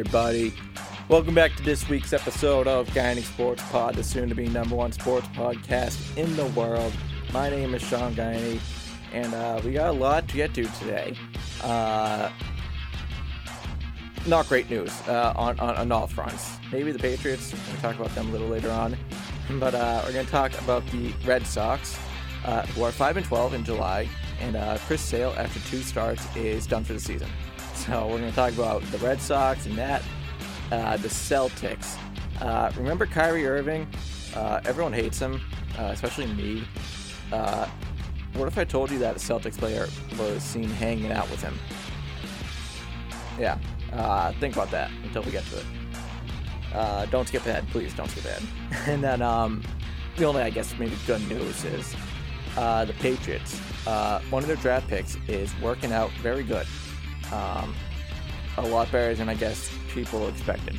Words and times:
Everybody. 0.00 0.54
Welcome 1.10 1.34
back 1.34 1.54
to 1.56 1.62
this 1.62 1.86
week's 1.86 2.14
episode 2.14 2.66
of 2.66 2.88
Guyaney 2.88 3.22
Sports 3.22 3.62
Pod, 3.70 3.96
the 3.96 4.02
soon 4.02 4.30
to 4.30 4.34
be 4.34 4.48
number 4.48 4.74
one 4.74 4.92
sports 4.92 5.28
podcast 5.28 6.16
in 6.16 6.34
the 6.36 6.46
world. 6.58 6.94
My 7.34 7.50
name 7.50 7.74
is 7.74 7.82
Shawn 7.82 8.14
Guyaney, 8.14 8.60
and 9.12 9.34
uh, 9.34 9.60
we 9.62 9.72
got 9.72 9.90
a 9.90 9.92
lot 9.92 10.26
to 10.28 10.36
get 10.36 10.54
to 10.54 10.64
today. 10.78 11.14
Uh, 11.62 12.30
not 14.26 14.48
great 14.48 14.70
news 14.70 14.90
uh, 15.06 15.34
on, 15.36 15.60
on, 15.60 15.76
on 15.76 15.92
all 15.92 16.06
fronts. 16.06 16.56
Maybe 16.72 16.92
the 16.92 16.98
Patriots, 16.98 17.52
we'll 17.52 17.82
talk 17.82 17.96
about 18.00 18.14
them 18.14 18.30
a 18.30 18.32
little 18.32 18.48
later 18.48 18.70
on. 18.70 18.96
But 19.58 19.74
uh, 19.74 20.00
we're 20.06 20.14
going 20.14 20.24
to 20.24 20.32
talk 20.32 20.58
about 20.62 20.86
the 20.86 21.12
Red 21.26 21.46
Sox, 21.46 21.98
uh, 22.46 22.62
who 22.68 22.84
are 22.84 22.90
5 22.90 23.18
and 23.18 23.26
12 23.26 23.52
in 23.52 23.64
July, 23.64 24.08
and 24.40 24.56
uh, 24.56 24.78
Chris 24.86 25.02
Sale, 25.02 25.34
after 25.36 25.60
two 25.68 25.82
starts, 25.82 26.24
is 26.36 26.66
done 26.66 26.84
for 26.84 26.94
the 26.94 27.00
season. 27.00 27.28
So 27.90 28.06
we're 28.06 28.18
going 28.18 28.30
to 28.30 28.36
talk 28.36 28.52
about 28.52 28.82
the 28.92 28.98
Red 28.98 29.20
Sox 29.20 29.66
and 29.66 29.76
that, 29.76 30.00
uh, 30.70 30.96
the 30.98 31.08
Celtics. 31.08 31.98
Uh, 32.40 32.70
remember 32.76 33.04
Kyrie 33.04 33.48
Irving? 33.48 33.88
Uh, 34.32 34.60
everyone 34.64 34.92
hates 34.92 35.18
him, 35.18 35.40
uh, 35.76 35.86
especially 35.86 36.28
me. 36.28 36.62
Uh, 37.32 37.66
what 38.34 38.46
if 38.46 38.56
I 38.58 38.62
told 38.62 38.92
you 38.92 39.00
that 39.00 39.16
a 39.16 39.18
Celtics 39.18 39.58
player 39.58 39.88
was 40.16 40.40
seen 40.40 40.68
hanging 40.68 41.10
out 41.10 41.28
with 41.32 41.42
him? 41.42 41.58
Yeah, 43.40 43.58
uh, 43.92 44.34
think 44.34 44.54
about 44.54 44.70
that 44.70 44.92
until 45.02 45.24
we 45.24 45.32
get 45.32 45.42
to 45.46 45.58
it. 45.58 47.10
Don't 47.10 47.26
skip 47.26 47.44
ahead, 47.44 47.66
please. 47.70 47.92
Don't 47.92 48.08
skip 48.08 48.24
ahead. 48.24 48.42
and 48.88 49.02
then 49.02 49.20
um, 49.20 49.64
the 50.16 50.26
only, 50.26 50.42
I 50.42 50.50
guess, 50.50 50.78
maybe 50.78 50.96
good 51.08 51.28
news 51.28 51.64
is 51.64 51.92
the 52.54 52.94
Patriots. 53.00 53.58
One 54.30 54.44
of 54.44 54.46
their 54.46 54.54
draft 54.58 54.86
picks 54.86 55.16
is 55.26 55.52
working 55.60 55.90
out 55.90 56.12
very 56.22 56.44
good. 56.44 56.68
Um, 57.32 57.74
a 58.56 58.62
lot 58.62 58.90
better 58.90 59.14
than 59.14 59.28
I 59.28 59.34
guess 59.34 59.70
people 59.92 60.28
expected. 60.28 60.76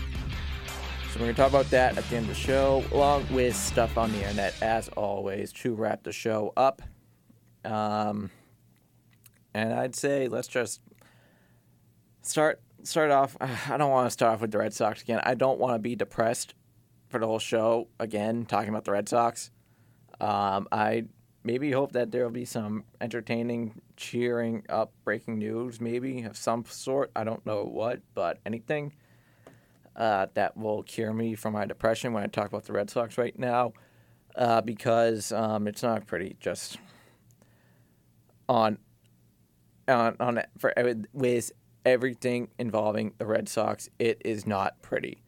So 1.12 1.20
we're 1.20 1.26
gonna 1.26 1.34
talk 1.34 1.50
about 1.50 1.70
that 1.72 1.98
at 1.98 2.06
the 2.06 2.16
end 2.16 2.30
of 2.30 2.36
the 2.36 2.42
show, 2.42 2.84
along 2.92 3.26
with 3.32 3.56
stuff 3.56 3.98
on 3.98 4.12
the 4.12 4.20
internet, 4.20 4.54
as 4.62 4.88
always, 4.90 5.52
to 5.54 5.74
wrap 5.74 6.04
the 6.04 6.12
show 6.12 6.54
up. 6.56 6.82
Um, 7.66 8.30
and 9.54 9.74
I'd 9.74 9.96
say 9.96 10.28
let's 10.28 10.48
just 10.48 10.82
start 12.22 12.62
start 12.84 13.12
off. 13.12 13.36
I 13.42 13.78
don't 13.78 13.92
want 13.92 14.08
to 14.08 14.12
start 14.12 14.34
off 14.34 14.42
with 14.42 14.52
the 14.52 14.58
Red 14.58 14.74
Sox 14.74 15.02
again. 15.02 15.20
I 15.24 15.34
don't 15.34 15.60
want 15.60 15.76
to 15.76 15.80
be 15.80 15.96
depressed 15.96 16.54
for 17.10 17.20
the 17.20 17.28
whole 17.28 17.40
show 17.40 17.88
again, 18.00 18.46
talking 18.46 18.70
about 18.70 18.86
the 18.86 18.92
Red 18.92 19.10
Sox. 19.10 19.52
Um, 20.20 20.68
I 20.72 21.06
maybe 21.44 21.72
hope 21.72 21.92
that 21.94 22.12
there 22.12 22.24
will 22.24 22.32
be 22.32 22.46
some 22.46 22.84
entertaining, 23.00 23.82
cheering 23.96 24.64
up 24.70 24.92
breaking 25.04 25.40
news, 25.40 25.82
maybe 25.82 26.24
of 26.24 26.38
some 26.38 26.66
sort. 26.66 27.12
I 27.16 27.24
don't 27.24 27.46
know 27.46 27.64
what, 27.64 28.02
but 28.14 28.40
anything 28.46 28.94
uh, 29.96 30.28
that 30.34 30.56
will 30.56 30.84
cure 30.84 31.14
me 31.14 31.36
from 31.36 31.54
my 31.54 31.66
depression 31.66 32.14
when 32.14 32.24
I 32.24 32.28
talk 32.28 32.48
about 32.48 32.66
the 32.66 32.74
Red 32.74 32.90
Sox 32.90 33.18
right 33.18 33.38
now, 33.38 33.74
uh, 34.36 34.62
because 34.62 35.32
um, 35.32 35.68
it's 35.68 35.84
not 35.84 36.08
pretty. 36.08 36.38
Just 36.40 36.78
on 38.48 38.78
on 39.88 40.16
on 40.20 40.42
for 40.58 40.74
with 41.14 41.52
everything 41.86 42.50
involving 42.60 43.14
the 43.18 43.26
Red 43.26 43.50
Sox, 43.50 43.90
it 44.00 44.22
is 44.24 44.46
not 44.46 44.82
pretty. 44.82 45.24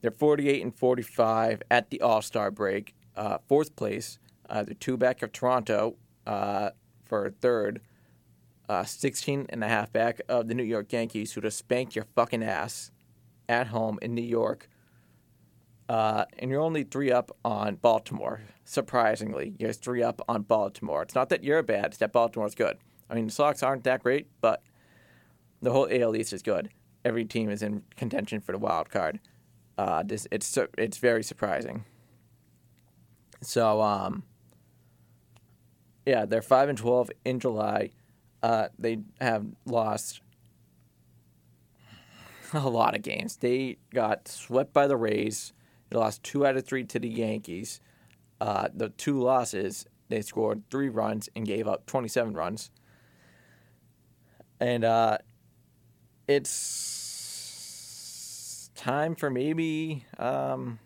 They're 0.00 0.10
48 0.10 0.62
and 0.62 0.74
45 0.74 1.62
at 1.70 1.90
the 1.90 2.00
All 2.00 2.22
Star 2.22 2.50
break, 2.50 2.94
uh, 3.16 3.38
fourth 3.48 3.76
place. 3.76 4.18
Uh, 4.50 4.64
they're 4.64 4.74
two 4.74 4.96
back 4.96 5.22
of 5.22 5.32
Toronto 5.32 5.96
uh, 6.26 6.70
for 7.04 7.30
third, 7.30 7.80
uh, 8.68 8.84
16 8.84 9.46
and 9.48 9.64
a 9.64 9.68
half 9.68 9.92
back 9.92 10.20
of 10.28 10.48
the 10.48 10.54
New 10.54 10.64
York 10.64 10.92
Yankees, 10.92 11.32
who 11.32 11.40
just 11.40 11.58
spanked 11.58 11.94
your 11.94 12.06
fucking 12.14 12.42
ass 12.42 12.90
at 13.48 13.68
home 13.68 13.98
in 14.02 14.14
New 14.14 14.22
York. 14.22 14.68
Uh, 15.88 16.24
and 16.38 16.50
you're 16.50 16.60
only 16.60 16.84
three 16.84 17.10
up 17.10 17.36
on 17.44 17.74
Baltimore. 17.76 18.42
Surprisingly, 18.64 19.54
you're 19.58 19.72
three 19.72 20.02
up 20.02 20.22
on 20.28 20.42
Baltimore. 20.42 21.02
It's 21.02 21.16
not 21.16 21.30
that 21.30 21.42
you're 21.42 21.62
bad; 21.64 21.86
it's 21.86 21.96
that 21.98 22.12
Baltimore's 22.12 22.54
good. 22.54 22.78
I 23.08 23.14
mean, 23.14 23.26
the 23.26 23.32
Sox 23.32 23.62
aren't 23.62 23.82
that 23.84 24.02
great, 24.02 24.28
but 24.40 24.62
the 25.60 25.72
whole 25.72 25.88
AL 25.90 26.14
East 26.14 26.32
is 26.32 26.42
good. 26.42 26.70
Every 27.04 27.24
team 27.24 27.50
is 27.50 27.62
in 27.62 27.82
contention 27.96 28.40
for 28.40 28.52
the 28.52 28.58
wild 28.58 28.88
card. 28.88 29.18
Uh, 29.76 30.04
this 30.04 30.28
it's 30.30 30.56
it's 30.78 30.98
very 30.98 31.24
surprising. 31.24 31.84
So 33.42 33.80
um, 33.80 34.22
yeah, 36.10 36.26
they're 36.26 36.42
five 36.42 36.68
and 36.68 36.76
twelve 36.76 37.08
in 37.24 37.38
July. 37.38 37.90
Uh, 38.42 38.66
they 38.76 38.98
have 39.20 39.46
lost 39.64 40.22
a 42.52 42.68
lot 42.68 42.96
of 42.96 43.02
games. 43.02 43.36
They 43.36 43.76
got 43.94 44.26
swept 44.26 44.72
by 44.72 44.88
the 44.88 44.96
Rays. 44.96 45.52
They 45.88 45.96
lost 45.96 46.24
two 46.24 46.44
out 46.44 46.56
of 46.56 46.66
three 46.66 46.82
to 46.82 46.98
the 46.98 47.08
Yankees. 47.08 47.80
Uh, 48.40 48.70
the 48.74 48.88
two 48.88 49.20
losses, 49.20 49.86
they 50.08 50.20
scored 50.20 50.64
three 50.68 50.88
runs 50.88 51.28
and 51.36 51.46
gave 51.46 51.68
up 51.68 51.86
27 51.86 52.32
runs. 52.32 52.72
And 54.58 54.82
uh, 54.82 55.18
it's 56.26 57.20
time 58.74 59.14
for 59.14 59.30
maybe 59.30 60.06
um, 60.18 60.80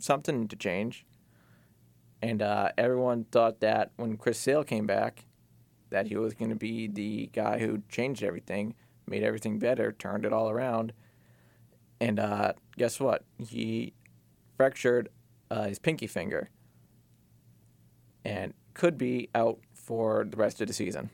something 0.00 0.48
to 0.48 0.56
change. 0.56 1.04
And 2.20 2.42
uh, 2.42 2.70
everyone 2.76 3.24
thought 3.24 3.60
that 3.60 3.92
when 3.96 4.16
Chris 4.16 4.38
Sale 4.38 4.64
came 4.64 4.86
back, 4.86 5.24
that 5.90 6.08
he 6.08 6.16
was 6.16 6.34
going 6.34 6.50
to 6.50 6.56
be 6.56 6.86
the 6.86 7.30
guy 7.32 7.58
who 7.58 7.82
changed 7.88 8.22
everything, 8.22 8.74
made 9.06 9.22
everything 9.22 9.58
better, 9.58 9.92
turned 9.92 10.24
it 10.24 10.32
all 10.32 10.50
around. 10.50 10.92
And 12.00 12.18
uh, 12.18 12.52
guess 12.76 13.00
what? 13.00 13.24
He 13.38 13.94
fractured 14.56 15.08
uh, 15.50 15.64
his 15.64 15.78
pinky 15.78 16.06
finger 16.06 16.50
and 18.24 18.52
could 18.74 18.98
be 18.98 19.28
out 19.34 19.58
for 19.72 20.26
the 20.28 20.36
rest 20.36 20.60
of 20.60 20.66
the 20.66 20.74
season. 20.74 21.10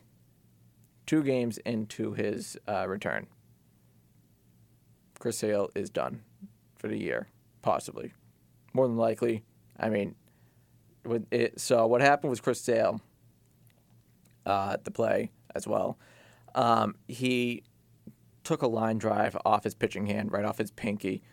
Two 1.05 1.23
games 1.23 1.57
into 1.59 2.13
his 2.13 2.57
uh, 2.67 2.87
return. 2.87 3.27
Chris 5.19 5.37
Sale 5.37 5.69
is 5.75 5.89
done 5.89 6.23
for 6.75 6.87
the 6.87 6.99
year, 6.99 7.29
possibly. 7.61 8.11
More 8.73 8.87
than 8.87 8.97
likely. 8.97 9.43
I 9.79 9.89
mean, 9.89 10.15
it, 11.31 11.59
so 11.59 11.85
what 11.87 12.01
happened 12.01 12.29
was 12.29 12.39
Chris 12.39 12.61
Sale 12.61 13.01
uh, 14.45 14.77
the 14.83 14.91
play 14.91 15.31
as 15.53 15.67
well. 15.67 15.97
Um, 16.53 16.95
he 17.07 17.63
took 18.43 18.61
a 18.61 18.67
line 18.67 18.97
drive 18.97 19.35
off 19.45 19.63
his 19.63 19.73
pitching 19.73 20.05
hand, 20.05 20.31
right 20.31 20.45
off 20.45 20.57
his 20.57 20.71
pinky. 20.71 21.23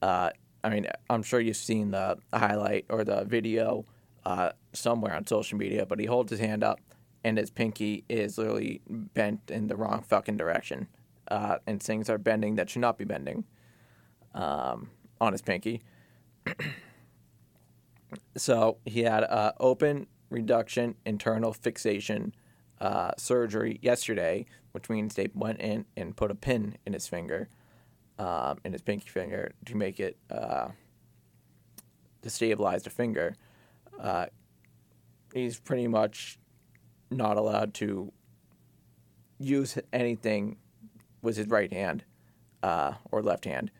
Uh, 0.00 0.30
I 0.62 0.68
mean, 0.68 0.86
I'm 1.10 1.22
sure 1.22 1.40
you've 1.40 1.56
seen 1.56 1.90
the 1.90 2.18
highlight 2.32 2.84
or 2.88 3.04
the 3.04 3.24
video 3.24 3.86
uh, 4.24 4.50
somewhere 4.72 5.14
on 5.14 5.26
social 5.26 5.58
media, 5.58 5.86
but 5.86 5.98
he 5.98 6.06
holds 6.06 6.30
his 6.30 6.40
hand 6.40 6.62
up 6.62 6.80
and 7.24 7.38
his 7.38 7.50
pinky 7.50 8.04
is 8.08 8.38
literally 8.38 8.82
bent 8.88 9.50
in 9.50 9.68
the 9.68 9.76
wrong 9.76 10.02
fucking 10.02 10.36
direction. 10.36 10.88
Uh, 11.28 11.56
and 11.66 11.82
things 11.82 12.10
are 12.10 12.18
bending 12.18 12.56
that 12.56 12.68
should 12.68 12.82
not 12.82 12.98
be 12.98 13.04
bending 13.04 13.44
um, 14.34 14.90
on 15.20 15.32
his 15.32 15.42
pinky. 15.42 15.82
so 18.36 18.78
he 18.84 19.02
had 19.02 19.24
uh, 19.24 19.52
open 19.60 20.06
reduction 20.30 20.94
internal 21.04 21.52
fixation 21.52 22.34
uh, 22.80 23.12
surgery 23.16 23.78
yesterday, 23.82 24.46
which 24.72 24.90
means 24.90 25.14
they 25.14 25.28
went 25.34 25.60
in 25.60 25.84
and 25.96 26.16
put 26.16 26.30
a 26.30 26.34
pin 26.34 26.76
in 26.84 26.92
his 26.92 27.06
finger, 27.06 27.48
um, 28.18 28.58
in 28.64 28.72
his 28.72 28.82
pinky 28.82 29.08
finger, 29.08 29.52
to 29.64 29.76
make 29.76 30.00
it 30.00 30.16
uh, 30.30 30.68
to 32.22 32.30
stabilize 32.30 32.82
the 32.82 32.90
finger. 32.90 33.34
Uh, 34.00 34.26
he's 35.32 35.60
pretty 35.60 35.86
much 35.86 36.38
not 37.10 37.36
allowed 37.36 37.74
to 37.74 38.12
use 39.38 39.78
anything 39.92 40.56
with 41.20 41.36
his 41.36 41.46
right 41.48 41.72
hand 41.72 42.04
uh, 42.62 42.94
or 43.10 43.22
left 43.22 43.44
hand 43.44 43.70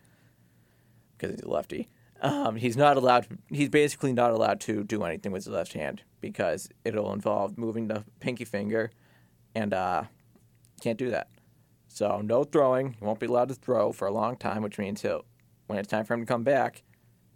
because 1.17 1.35
he's 1.35 1.43
a 1.43 1.49
lefty. 1.49 1.89
Um, 2.23 2.55
he's 2.55 2.77
not 2.77 2.95
allowed. 2.95 3.27
He's 3.49 3.67
basically 3.67 4.13
not 4.13 4.31
allowed 4.31 4.61
to 4.61 4.85
do 4.85 5.03
anything 5.03 5.33
with 5.33 5.43
his 5.43 5.53
left 5.53 5.73
hand 5.73 6.03
because 6.21 6.69
it'll 6.85 7.11
involve 7.11 7.57
moving 7.57 7.89
the 7.89 8.05
pinky 8.21 8.45
finger, 8.45 8.91
and 9.53 9.73
uh, 9.73 10.03
can't 10.81 10.97
do 10.97 11.09
that. 11.11 11.27
So 11.89 12.21
no 12.21 12.45
throwing. 12.45 12.93
He 12.93 13.05
won't 13.05 13.19
be 13.19 13.25
allowed 13.25 13.49
to 13.49 13.55
throw 13.55 13.91
for 13.91 14.07
a 14.07 14.13
long 14.13 14.37
time, 14.37 14.63
which 14.63 14.79
means 14.79 15.01
he'll, 15.01 15.25
when 15.67 15.77
it's 15.77 15.89
time 15.89 16.05
for 16.05 16.13
him 16.13 16.21
to 16.21 16.25
come 16.25 16.43
back, 16.43 16.83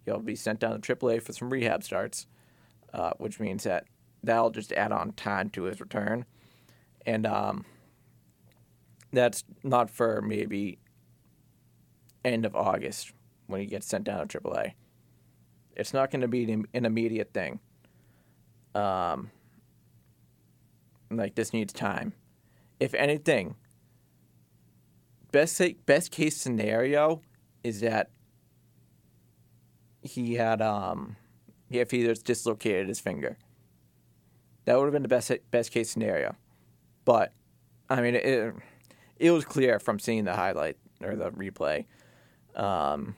he'll 0.06 0.20
be 0.20 0.34
sent 0.34 0.60
down 0.60 0.80
to 0.80 0.96
AAA 0.96 1.20
for 1.20 1.34
some 1.34 1.50
rehab 1.50 1.84
starts, 1.84 2.26
uh, 2.94 3.12
which 3.18 3.38
means 3.38 3.64
that 3.64 3.84
that'll 4.24 4.50
just 4.50 4.72
add 4.72 4.90
on 4.90 5.12
time 5.12 5.50
to 5.50 5.64
his 5.64 5.80
return, 5.80 6.24
and 7.04 7.26
um, 7.26 7.66
that's 9.12 9.44
not 9.62 9.90
for 9.90 10.22
maybe 10.22 10.78
end 12.24 12.46
of 12.46 12.56
August 12.56 13.12
when 13.48 13.60
he 13.60 13.66
gets 13.66 13.86
sent 13.86 14.04
down 14.04 14.28
to 14.28 14.40
AAA. 14.40 14.74
It's 15.74 15.92
not 15.92 16.10
going 16.10 16.20
to 16.20 16.28
be 16.28 16.50
an 16.52 16.84
immediate 16.84 17.32
thing. 17.32 17.60
Um, 18.74 19.30
like 21.10 21.34
this 21.34 21.52
needs 21.52 21.72
time. 21.72 22.12
If 22.78 22.94
anything, 22.94 23.56
best 25.32 25.60
best 25.86 26.10
case 26.10 26.36
scenario 26.36 27.22
is 27.64 27.80
that 27.80 28.10
he 30.02 30.34
had 30.34 30.62
um 30.62 31.16
if 31.70 31.90
he 31.90 32.02
just 32.02 32.24
dislocated 32.24 32.88
his 32.88 33.00
finger. 33.00 33.36
That 34.64 34.78
would 34.78 34.84
have 34.84 34.92
been 34.92 35.02
the 35.02 35.08
best 35.08 35.32
best 35.50 35.70
case 35.70 35.90
scenario. 35.90 36.36
But 37.04 37.32
I 37.88 38.00
mean 38.00 38.14
it 38.14 38.54
it 39.18 39.30
was 39.30 39.44
clear 39.44 39.78
from 39.78 39.98
seeing 39.98 40.24
the 40.24 40.34
highlight 40.34 40.76
or 41.02 41.16
the 41.16 41.30
replay. 41.30 41.86
Um 42.54 43.16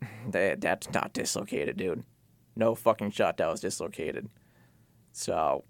that 0.30 0.60
that's 0.60 0.90
not 0.92 1.12
dislocated, 1.12 1.76
dude. 1.76 2.04
No 2.56 2.74
fucking 2.74 3.12
shot 3.12 3.36
that 3.36 3.48
was 3.48 3.60
dislocated. 3.60 4.28
So 5.12 5.64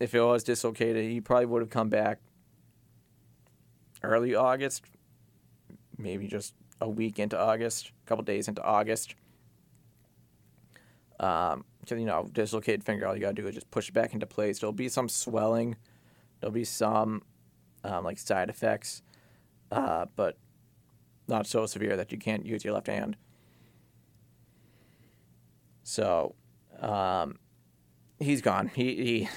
if 0.00 0.14
it 0.14 0.20
was 0.20 0.42
dislocated, 0.42 1.10
he 1.10 1.20
probably 1.20 1.46
would 1.46 1.62
have 1.62 1.70
come 1.70 1.88
back 1.88 2.18
early 4.02 4.34
August, 4.34 4.84
maybe 5.96 6.26
just 6.26 6.54
a 6.80 6.88
week 6.88 7.18
into 7.18 7.38
August, 7.38 7.92
a 8.04 8.08
couple 8.08 8.24
days 8.24 8.48
into 8.48 8.62
August. 8.62 9.14
Um, 11.20 11.64
you 11.88 12.04
know, 12.04 12.28
dislocated 12.32 12.82
finger, 12.82 13.06
all 13.06 13.14
you 13.14 13.20
gotta 13.20 13.34
do 13.34 13.46
is 13.46 13.54
just 13.54 13.70
push 13.70 13.88
it 13.88 13.94
back 13.94 14.12
into 14.12 14.26
place. 14.26 14.58
There'll 14.58 14.72
be 14.72 14.88
some 14.88 15.08
swelling, 15.08 15.76
there'll 16.40 16.52
be 16.52 16.64
some 16.64 17.22
um, 17.84 18.04
like 18.04 18.18
side 18.18 18.50
effects, 18.50 19.02
uh, 19.70 20.06
but 20.16 20.36
not 21.28 21.46
so 21.46 21.66
severe 21.66 21.96
that 21.96 22.12
you 22.12 22.18
can't 22.18 22.46
use 22.46 22.64
your 22.64 22.74
left 22.74 22.86
hand. 22.86 23.16
So, 25.82 26.34
um, 26.80 27.38
he's 28.18 28.40
gone. 28.40 28.68
He 28.68 28.94
he. 29.04 29.28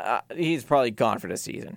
Uh, 0.00 0.20
he's 0.34 0.62
probably 0.62 0.92
gone 0.92 1.18
for 1.18 1.26
the 1.26 1.36
season. 1.36 1.76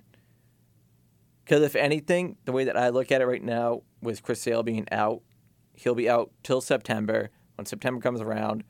Because 1.43 1.63
if 1.63 1.75
anything, 1.75 2.37
the 2.45 2.51
way 2.51 2.63
that 2.65 2.77
I 2.77 2.89
look 2.89 3.11
at 3.11 3.21
it 3.21 3.25
right 3.25 3.43
now, 3.43 3.81
with 4.01 4.21
Chris 4.21 4.41
Sale 4.41 4.63
being 4.63 4.87
out, 4.91 5.21
he'll 5.73 5.95
be 5.95 6.09
out 6.09 6.31
till 6.43 6.61
September. 6.61 7.29
When 7.55 7.65
September 7.65 7.99
comes 7.99 8.21
around, 8.21 8.63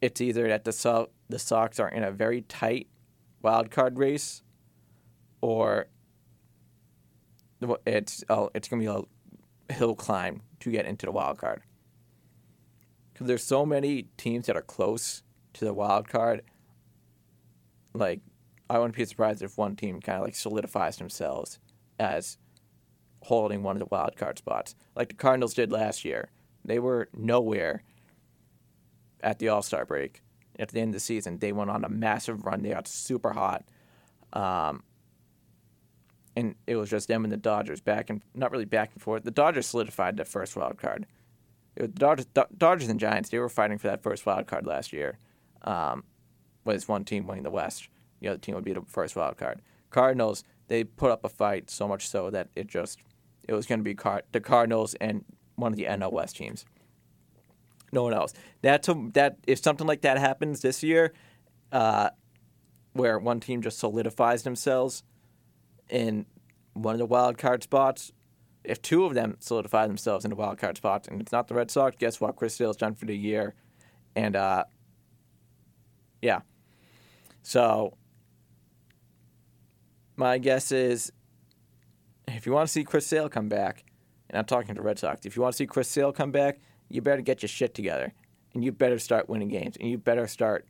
it's 0.00 0.20
either 0.20 0.48
that 0.48 0.64
the 0.64 0.72
so- 0.72 1.10
the 1.28 1.38
Sox 1.38 1.78
are 1.78 1.88
in 1.88 2.02
a 2.02 2.10
very 2.10 2.42
tight 2.42 2.88
wild 3.42 3.70
card 3.70 3.98
race, 3.98 4.42
or 5.40 5.86
it's 7.86 8.24
oh, 8.28 8.50
it's 8.54 8.68
gonna 8.68 8.80
be 8.80 8.86
a 8.86 9.72
hill 9.72 9.94
climb 9.94 10.42
to 10.60 10.70
get 10.70 10.86
into 10.86 11.06
the 11.06 11.12
wild 11.12 11.38
card. 11.38 11.62
Because 13.12 13.26
there's 13.26 13.44
so 13.44 13.64
many 13.64 14.08
teams 14.16 14.46
that 14.46 14.56
are 14.56 14.62
close 14.62 15.22
to 15.54 15.64
the 15.64 15.74
wild 15.74 16.08
card. 16.08 16.42
Like 17.92 18.20
I 18.68 18.78
wouldn't 18.78 18.96
be 18.96 19.04
surprised 19.04 19.42
if 19.42 19.56
one 19.56 19.76
team 19.76 20.00
kind 20.00 20.18
of 20.18 20.24
like 20.24 20.34
solidifies 20.34 20.96
themselves 20.96 21.58
as 21.98 22.38
holding 23.24 23.62
one 23.62 23.76
of 23.76 23.80
the 23.80 23.88
wild 23.90 24.16
card 24.16 24.38
spots, 24.38 24.74
like 24.94 25.08
the 25.08 25.14
Cardinals 25.14 25.54
did 25.54 25.72
last 25.72 26.04
year. 26.04 26.30
They 26.64 26.78
were 26.78 27.08
nowhere 27.14 27.82
at 29.22 29.38
the 29.38 29.48
All 29.48 29.62
Star 29.62 29.84
break. 29.84 30.22
At 30.58 30.68
the 30.68 30.80
end 30.80 30.90
of 30.90 30.94
the 30.94 31.00
season, 31.00 31.38
they 31.38 31.52
went 31.52 31.70
on 31.70 31.84
a 31.84 31.88
massive 31.88 32.44
run. 32.44 32.62
They 32.62 32.70
got 32.70 32.86
super 32.86 33.32
hot, 33.32 33.64
um, 34.32 34.84
and 36.36 36.54
it 36.66 36.76
was 36.76 36.90
just 36.90 37.08
them 37.08 37.24
and 37.24 37.32
the 37.32 37.36
Dodgers 37.36 37.80
back 37.80 38.10
and 38.10 38.22
not 38.34 38.50
really 38.50 38.64
back 38.64 38.90
and 38.92 39.02
forth. 39.02 39.24
The 39.24 39.30
Dodgers 39.30 39.66
solidified 39.66 40.16
the 40.16 40.24
first 40.24 40.56
wild 40.56 40.78
card. 40.78 41.06
The 41.76 41.88
Dodgers, 41.88 42.26
Dodgers 42.56 42.88
and 42.88 43.00
Giants. 43.00 43.30
They 43.30 43.38
were 43.38 43.48
fighting 43.48 43.78
for 43.78 43.88
that 43.88 44.02
first 44.02 44.26
wild 44.26 44.46
card 44.46 44.66
last 44.66 44.92
year. 44.92 45.18
Um, 45.62 46.04
was 46.64 46.88
one 46.88 47.04
team 47.04 47.26
winning 47.26 47.44
the 47.44 47.50
West 47.50 47.88
the 48.24 48.30
other 48.30 48.38
team 48.38 48.54
would 48.54 48.64
be 48.64 48.72
the 48.72 48.82
first 48.88 49.16
wild 49.16 49.36
card. 49.36 49.60
Cardinals, 49.90 50.44
they 50.68 50.82
put 50.82 51.10
up 51.10 51.24
a 51.24 51.28
fight 51.28 51.70
so 51.70 51.86
much 51.86 52.08
so 52.08 52.30
that 52.30 52.48
it 52.56 52.66
just 52.66 53.00
it 53.46 53.52
was 53.52 53.66
going 53.66 53.80
to 53.80 53.84
be 53.84 53.94
Car- 53.94 54.22
the 54.32 54.40
Cardinals 54.40 54.94
and 54.94 55.24
one 55.56 55.72
of 55.72 55.76
the 55.76 55.84
NL 55.84 56.10
West 56.10 56.36
teams. 56.36 56.64
No 57.92 58.02
one 58.02 58.14
else. 58.14 58.32
That's 58.62 58.88
a, 58.88 58.94
that 59.12 59.36
if 59.46 59.62
something 59.62 59.86
like 59.86 60.00
that 60.00 60.18
happens 60.18 60.62
this 60.62 60.82
year, 60.82 61.12
uh, 61.70 62.10
where 62.94 63.18
one 63.18 63.40
team 63.40 63.60
just 63.60 63.78
solidifies 63.78 64.42
themselves 64.42 65.02
in 65.88 66.26
one 66.72 66.94
of 66.94 66.98
the 66.98 67.06
wild 67.06 67.38
card 67.38 67.62
spots, 67.62 68.12
if 68.64 68.80
two 68.80 69.04
of 69.04 69.14
them 69.14 69.36
solidify 69.40 69.86
themselves 69.86 70.24
in 70.24 70.30
the 70.30 70.36
wild 70.36 70.58
card 70.58 70.76
spots, 70.76 71.06
and 71.08 71.20
it's 71.20 71.32
not 71.32 71.48
the 71.48 71.54
Red 71.54 71.70
Sox, 71.70 71.96
guess 71.98 72.20
what? 72.20 72.36
Chris 72.36 72.54
Sale's 72.54 72.76
done 72.76 72.94
for 72.94 73.04
the 73.04 73.16
year, 73.16 73.54
and 74.16 74.36
uh, 74.36 74.64
yeah. 76.22 76.40
So 77.42 77.96
my 80.16 80.38
guess 80.38 80.72
is 80.72 81.12
if 82.28 82.46
you 82.46 82.52
want 82.52 82.66
to 82.68 82.72
see 82.72 82.84
Chris 82.84 83.06
Sale 83.06 83.28
come 83.28 83.48
back, 83.48 83.84
and 84.28 84.38
I'm 84.38 84.44
talking 84.46 84.74
to 84.74 84.82
Red 84.82 84.98
Sox, 84.98 85.26
if 85.26 85.36
you 85.36 85.42
want 85.42 85.52
to 85.52 85.56
see 85.56 85.66
Chris 85.66 85.88
Sale 85.88 86.12
come 86.12 86.32
back, 86.32 86.58
you 86.88 87.02
better 87.02 87.22
get 87.22 87.42
your 87.42 87.48
shit 87.48 87.74
together. 87.74 88.12
And 88.54 88.64
you 88.64 88.70
better 88.70 88.98
start 88.98 89.28
winning 89.28 89.48
games. 89.48 89.76
And 89.80 89.90
you 89.90 89.98
better 89.98 90.26
start 90.28 90.66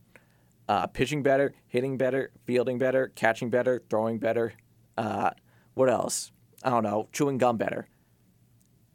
uh, 0.68 0.86
pitching 0.86 1.22
better, 1.22 1.54
hitting 1.66 1.98
better, 1.98 2.30
fielding 2.44 2.78
better, 2.78 3.12
catching 3.14 3.50
better, 3.50 3.82
throwing 3.90 4.18
better. 4.18 4.54
Uh, 4.96 5.30
what 5.74 5.90
else? 5.90 6.32
I 6.62 6.70
don't 6.70 6.84
know, 6.84 7.08
chewing 7.12 7.38
gum 7.38 7.56
better. 7.56 7.88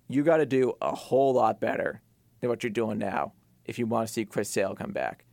You 0.08 0.24
got 0.24 0.38
to 0.38 0.46
do 0.46 0.74
a 0.82 0.96
whole 0.96 1.34
lot 1.34 1.60
better 1.60 2.02
than 2.40 2.50
what 2.50 2.64
you're 2.64 2.72
doing 2.72 2.98
now 2.98 3.34
if 3.66 3.78
you 3.78 3.86
want 3.86 4.08
to 4.08 4.14
see 4.14 4.26
Chris 4.26 4.50
Sale 4.50 4.76
come 4.76 4.92
back. 4.92 5.26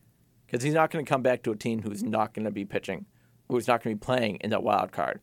Because 0.45 0.63
he's 0.63 0.75
not 0.75 0.91
going 0.91 1.05
to 1.05 1.09
come 1.09 1.23
back 1.23 1.43
to 1.45 1.51
a 1.51 1.57
team 1.57 1.83
who's 1.83 2.03
not 2.03 2.35
going 2.35 2.45
to 2.45 2.51
be 2.51 2.65
pitching 2.65 3.07
who's 3.49 3.69
not 3.69 3.83
going 3.83 3.97
to 3.97 4.01
be 4.01 4.05
playing 4.05 4.37
in 4.37 4.51
that 4.51 4.63
wild 4.63 4.93
card. 4.93 5.21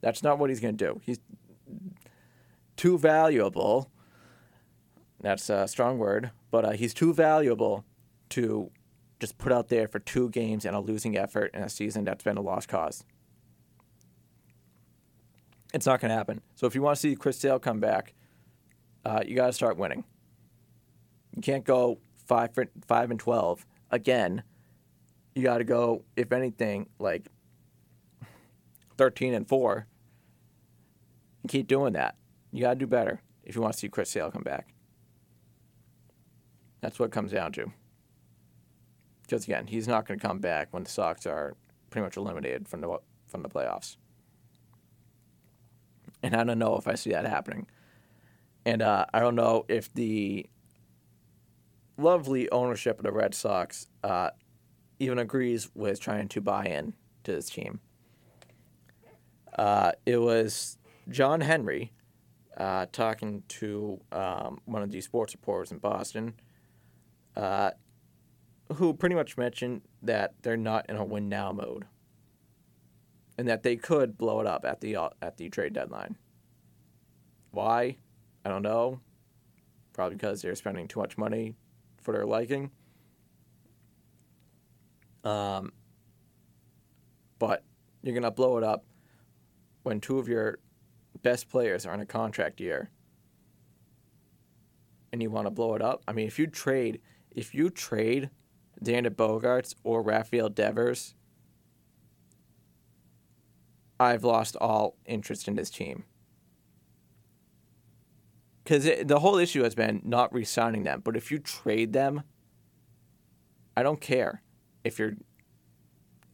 That's 0.00 0.22
not 0.22 0.38
what 0.38 0.50
he's 0.50 0.60
going 0.60 0.76
to 0.76 0.84
do. 0.86 1.00
He's 1.04 1.18
too 2.76 2.98
valuable. 2.98 3.90
That's 5.20 5.48
a 5.50 5.66
strong 5.66 5.98
word, 5.98 6.30
but 6.50 6.64
uh, 6.64 6.70
he's 6.72 6.94
too 6.94 7.12
valuable 7.12 7.84
to 8.30 8.70
just 9.18 9.38
put 9.38 9.52
out 9.52 9.68
there 9.68 9.88
for 9.88 9.98
two 9.98 10.28
games 10.30 10.64
and 10.64 10.76
a 10.76 10.80
losing 10.80 11.16
effort 11.16 11.50
in 11.54 11.62
a 11.62 11.68
season 11.68 12.04
that's 12.04 12.22
been 12.22 12.36
a 12.36 12.42
lost 12.42 12.68
cause. 12.68 13.04
It's 15.76 15.86
not 15.86 16.00
going 16.00 16.10
to 16.10 16.16
happen. 16.16 16.40
So 16.56 16.66
if 16.66 16.74
you 16.74 16.82
want 16.82 16.96
to 16.96 17.00
see 17.00 17.14
Chris 17.14 17.38
Sale 17.38 17.60
come 17.60 17.80
back, 17.80 18.14
uh, 19.04 19.22
you 19.24 19.36
got 19.36 19.46
to 19.46 19.52
start 19.52 19.76
winning. 19.76 20.04
You 21.34 21.42
can't 21.42 21.64
go 21.64 21.98
five 22.26 22.52
for, 22.52 22.66
five 22.88 23.10
and 23.10 23.20
twelve 23.20 23.64
again 23.90 24.42
you 25.36 25.42
got 25.42 25.58
to 25.58 25.64
go, 25.64 26.02
if 26.16 26.32
anything, 26.32 26.88
like 26.98 27.28
13 28.96 29.34
and 29.34 29.46
4. 29.46 29.86
And 31.42 31.52
keep 31.52 31.68
doing 31.68 31.92
that. 31.92 32.16
You 32.52 32.62
got 32.62 32.70
to 32.70 32.76
do 32.76 32.86
better 32.86 33.20
if 33.44 33.54
you 33.54 33.60
want 33.60 33.74
to 33.74 33.78
see 33.78 33.90
Chris 33.90 34.08
Sale 34.08 34.30
come 34.30 34.42
back. 34.42 34.72
That's 36.80 36.98
what 36.98 37.12
comes 37.12 37.32
down 37.32 37.52
to. 37.52 37.70
Because 39.22 39.44
again, 39.44 39.66
he's 39.66 39.86
not 39.86 40.08
going 40.08 40.18
to 40.18 40.26
come 40.26 40.38
back 40.38 40.68
when 40.70 40.84
the 40.84 40.90
Sox 40.90 41.26
are 41.26 41.54
pretty 41.90 42.04
much 42.04 42.16
eliminated 42.16 42.66
from 42.66 42.80
the 42.80 42.98
from 43.26 43.42
the 43.42 43.48
playoffs. 43.50 43.96
And 46.26 46.34
I 46.34 46.42
don't 46.42 46.58
know 46.58 46.76
if 46.76 46.88
I 46.88 46.96
see 46.96 47.10
that 47.10 47.24
happening. 47.24 47.68
And 48.64 48.82
uh, 48.82 49.06
I 49.14 49.20
don't 49.20 49.36
know 49.36 49.64
if 49.68 49.94
the 49.94 50.46
lovely 51.96 52.50
ownership 52.50 52.98
of 52.98 53.04
the 53.04 53.12
Red 53.12 53.32
Sox 53.32 53.86
uh, 54.02 54.30
even 54.98 55.20
agrees 55.20 55.70
with 55.72 56.00
trying 56.00 56.26
to 56.26 56.40
buy 56.40 56.64
in 56.64 56.94
to 57.22 57.32
this 57.32 57.48
team. 57.48 57.78
Uh, 59.56 59.92
it 60.04 60.16
was 60.16 60.78
John 61.08 61.42
Henry 61.42 61.92
uh, 62.56 62.86
talking 62.90 63.44
to 63.48 64.00
um, 64.10 64.60
one 64.64 64.82
of 64.82 64.90
the 64.90 65.00
sports 65.00 65.32
reporters 65.32 65.70
in 65.70 65.78
Boston, 65.78 66.34
uh, 67.36 67.70
who 68.74 68.92
pretty 68.94 69.14
much 69.14 69.36
mentioned 69.36 69.82
that 70.02 70.34
they're 70.42 70.56
not 70.56 70.86
in 70.88 70.96
a 70.96 71.04
win 71.04 71.28
now 71.28 71.52
mode, 71.52 71.84
and 73.38 73.48
that 73.48 73.62
they 73.62 73.76
could 73.76 74.16
blow 74.16 74.40
it 74.40 74.46
up 74.46 74.64
at 74.64 74.80
the 74.80 74.96
uh, 74.96 75.08
at 75.20 75.36
the 75.36 75.48
trade 75.48 75.72
deadline. 75.72 76.16
Why? 77.50 77.96
I 78.44 78.48
don't 78.48 78.62
know. 78.62 79.00
Probably 79.92 80.16
because 80.16 80.42
they're 80.42 80.54
spending 80.54 80.88
too 80.88 81.00
much 81.00 81.16
money 81.16 81.54
for 82.02 82.12
their 82.12 82.26
liking. 82.26 82.70
Um, 85.24 85.72
but 87.38 87.64
you're 88.02 88.20
to 88.20 88.30
blow 88.30 88.58
it 88.58 88.64
up 88.64 88.84
when 89.82 90.00
two 90.00 90.18
of 90.18 90.28
your 90.28 90.58
best 91.22 91.48
players 91.48 91.86
are 91.86 91.94
in 91.94 92.00
a 92.00 92.06
contract 92.06 92.60
year 92.60 92.90
and 95.12 95.22
you 95.22 95.30
want 95.30 95.46
to 95.46 95.50
blow 95.50 95.74
it 95.74 95.82
up. 95.82 96.02
I 96.06 96.12
mean, 96.12 96.26
if 96.26 96.38
you 96.38 96.46
trade, 96.46 97.00
if 97.30 97.54
you 97.54 97.70
trade 97.70 98.30
Xander 98.84 99.10
Bogaerts 99.10 99.74
or 99.82 100.02
Rafael 100.02 100.48
Devers, 100.48 101.14
I've 103.98 104.24
lost 104.24 104.56
all 104.56 104.96
interest 105.06 105.48
in 105.48 105.54
this 105.54 105.70
team. 105.70 106.04
Because 108.62 108.88
the 109.04 109.20
whole 109.20 109.38
issue 109.38 109.62
has 109.62 109.74
been 109.74 110.02
not 110.04 110.34
re 110.34 110.44
signing 110.44 110.82
them. 110.82 111.00
But 111.04 111.16
if 111.16 111.30
you 111.30 111.38
trade 111.38 111.92
them, 111.92 112.22
I 113.76 113.82
don't 113.82 114.00
care 114.00 114.42
if 114.82 114.98
you're 114.98 115.14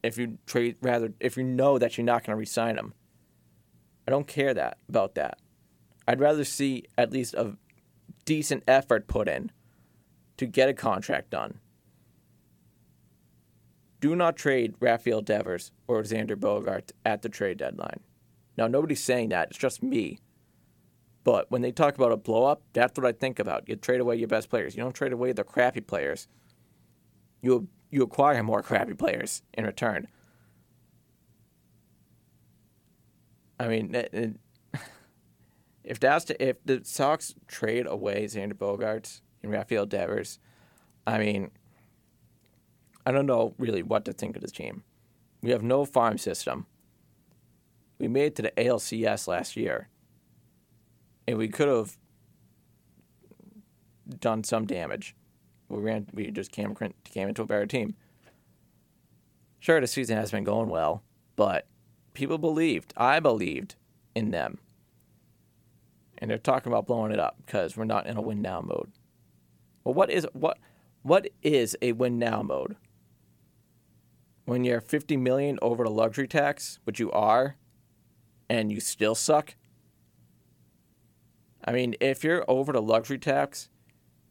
if 0.03 0.17
you 0.19 0.39
trade 0.47 0.77
rather 0.81 1.13
if 1.21 1.37
you 1.37 1.45
know 1.45 1.79
that 1.79 1.97
you're 1.97 2.05
not 2.05 2.25
going 2.25 2.35
to 2.35 2.41
resign 2.41 2.77
them, 2.77 2.95
I 4.09 4.11
don't 4.11 4.27
care 4.27 4.55
that 4.55 4.79
about 4.89 5.15
that. 5.17 5.39
I'd 6.09 6.21
rather 6.21 6.45
see 6.45 6.85
at 6.97 7.13
least 7.13 7.35
a 7.35 7.57
decent 8.25 8.65
effort 8.67 9.07
put 9.07 9.29
in 9.29 9.51
to 10.37 10.47
get 10.47 10.69
a 10.69 10.75
contract 10.75 11.31
done. 11.31 11.59
Do 14.03 14.17
not 14.17 14.37
trade 14.37 14.75
Rafael 14.81 15.23
Devers 15.23 15.71
or 15.87 16.03
Xander 16.03 16.39
Bogart 16.39 16.91
at 17.07 17.23
the 17.23 17.29
trade 17.29 17.59
deadline. 17.59 18.01
Now, 18.59 18.67
nobody's 18.67 19.03
saying 19.03 19.29
that. 19.29 19.51
It's 19.51 19.59
just 19.59 19.81
me. 19.81 20.19
But 21.23 21.49
when 21.53 21.63
they 21.63 21.71
talk 21.71 21.95
about 21.95 22.11
a 22.11 22.17
blow 22.17 22.45
up, 22.45 22.63
that's 22.73 22.99
what 22.99 23.07
I 23.07 23.13
think 23.13 23.39
about. 23.39 23.69
You 23.69 23.77
trade 23.77 24.01
away 24.01 24.17
your 24.17 24.27
best 24.27 24.51
players. 24.51 24.77
You 24.77 24.83
don't 24.83 24.93
trade 24.93 25.13
away 25.13 25.31
the 25.31 25.45
crappy 25.45 25.81
players. 25.81 26.27
You 27.43 27.69
you 27.91 28.03
acquire 28.03 28.43
more 28.43 28.61
crappy 28.61 28.95
players 28.95 29.43
in 29.55 29.65
return. 29.65 30.09
I 33.61 33.69
mean, 33.69 33.95
it, 33.95 34.11
it, 34.13 34.37
if 35.85 36.01
that's 36.01 36.25
to, 36.25 36.43
if 36.43 36.57
the 36.65 36.81
Sox 36.83 37.37
trade 37.47 37.87
away 37.87 38.25
Xander 38.25 38.55
Bogaerts 38.55 39.21
and 39.45 39.53
Rafael 39.53 39.87
Devers, 39.87 40.41
I 41.07 41.19
mean, 41.19 41.53
I 43.05 43.13
don't 43.13 43.27
know 43.27 43.55
really 43.59 43.83
what 43.83 44.05
to 44.05 44.13
think 44.13 44.37
of 44.37 44.43
this 44.43 44.53
team. 44.53 44.85
We 45.43 45.51
have 45.51 45.63
no 45.63 45.85
farm 45.85 46.19
system. 46.19 46.67
We 47.99 48.09
made 48.09 48.27
it 48.27 48.37
to 48.37 48.43
the 48.43 48.53
ALCS 48.53 49.27
last 49.29 49.57
year, 49.57 49.89
and 51.27 51.39
we 51.39 51.49
could 51.49 51.69
have 51.69 51.97
done 54.19 54.45
some 54.45 54.67
damage. 54.67 55.15
We 55.69 55.81
ran. 55.81 56.07
We 56.13 56.31
just 56.31 56.53
came 56.53 56.75
came 57.05 57.29
into 57.29 57.43
a 57.43 57.47
better 57.47 57.67
team. 57.67 57.95
Sure, 59.59 59.81
the 59.81 59.87
season 59.87 60.17
has 60.17 60.31
been 60.31 60.45
going 60.45 60.69
well, 60.69 61.03
but 61.37 61.67
people 62.15 62.39
believed. 62.39 62.93
I 62.97 63.21
believed 63.21 63.77
in 64.15 64.31
them 64.33 64.59
and 66.23 66.31
they're 66.31 66.39
talking 66.39 66.71
about 66.71 66.87
blowing 66.87 67.11
it 67.11 67.19
up 67.19 67.37
because 67.45 67.77
we're 67.77 67.85
not 67.85 68.07
in 68.07 68.17
a 68.17 68.23
win 68.23 68.41
now 68.41 68.61
mode. 68.61 68.93
Well, 69.83 69.93
what 69.93 70.09
is 70.09 70.25
what 70.33 70.57
what 71.03 71.29
is 71.43 71.77
a 71.83 71.91
win 71.93 72.17
now 72.21 72.43
mode? 72.43 72.77
When 74.45 74.65
you're 74.65 74.81
50 74.81 75.17
million 75.17 75.59
over 75.63 75.85
the 75.85 75.91
luxury 75.91 76.27
tax, 76.27 76.81
which 76.85 76.99
you 76.99 77.11
are, 77.13 77.57
and 78.49 78.73
you 78.73 78.81
still 78.81 79.15
suck. 79.15 79.55
I 81.65 81.73
mean, 81.73 81.95
if 82.01 82.25
you're 82.25 82.45
over 82.49 82.73
the 82.73 82.83
luxury 82.83 83.19
tax, 83.19 83.69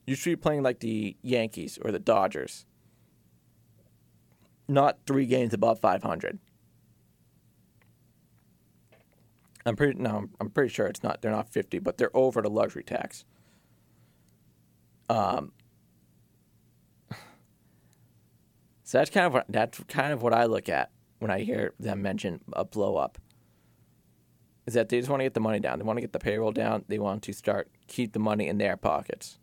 you 0.05 0.15
should 0.15 0.31
be 0.31 0.35
playing 0.35 0.63
like 0.63 0.79
the 0.79 1.15
Yankees 1.21 1.79
or 1.81 1.91
the 1.91 1.99
Dodgers. 1.99 2.65
Not 4.67 4.97
three 5.07 5.25
games 5.25 5.53
above 5.53 5.79
500. 5.79 6.39
I'm 9.65 9.75
pretty 9.75 9.99
no, 9.99 10.27
I'm 10.39 10.49
pretty 10.49 10.73
sure 10.73 10.87
it's 10.87 11.03
not. 11.03 11.21
They're 11.21 11.31
not 11.31 11.49
50, 11.49 11.79
but 11.79 11.97
they're 11.97 12.15
over 12.15 12.41
the 12.41 12.49
luxury 12.49 12.83
tax. 12.83 13.25
Um. 15.09 15.51
So 18.91 18.97
that's 18.97 19.09
kind 19.09 19.25
of 19.25 19.31
what 19.31 19.45
that's 19.47 19.81
kind 19.87 20.11
of 20.11 20.21
what 20.21 20.33
I 20.33 20.43
look 20.43 20.67
at 20.67 20.91
when 21.19 21.31
I 21.31 21.39
hear 21.39 21.73
them 21.79 22.01
mention 22.01 22.41
a 22.51 22.65
blow 22.65 22.97
up. 22.97 23.19
Is 24.65 24.73
that 24.73 24.89
they 24.89 24.99
just 24.99 25.09
want 25.09 25.21
to 25.21 25.23
get 25.23 25.33
the 25.33 25.39
money 25.39 25.61
down. 25.61 25.79
They 25.79 25.85
want 25.85 25.95
to 25.95 26.01
get 26.01 26.11
the 26.11 26.19
payroll 26.19 26.51
down. 26.51 26.83
They 26.89 26.99
want 26.99 27.23
to 27.23 27.31
start 27.31 27.69
keep 27.87 28.11
the 28.11 28.19
money 28.19 28.49
in 28.49 28.57
their 28.57 28.75
pockets. 28.75 29.39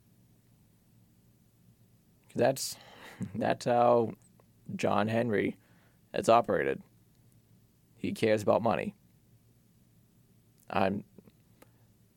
That's 2.35 2.77
that's 3.35 3.65
how 3.65 4.11
John 4.77 5.09
Henry 5.09 5.57
has 6.13 6.29
operated. 6.29 6.83
He 7.97 8.13
cares 8.13 8.43
about 8.43 8.61
money. 8.61 8.97
I'm 10.69 11.05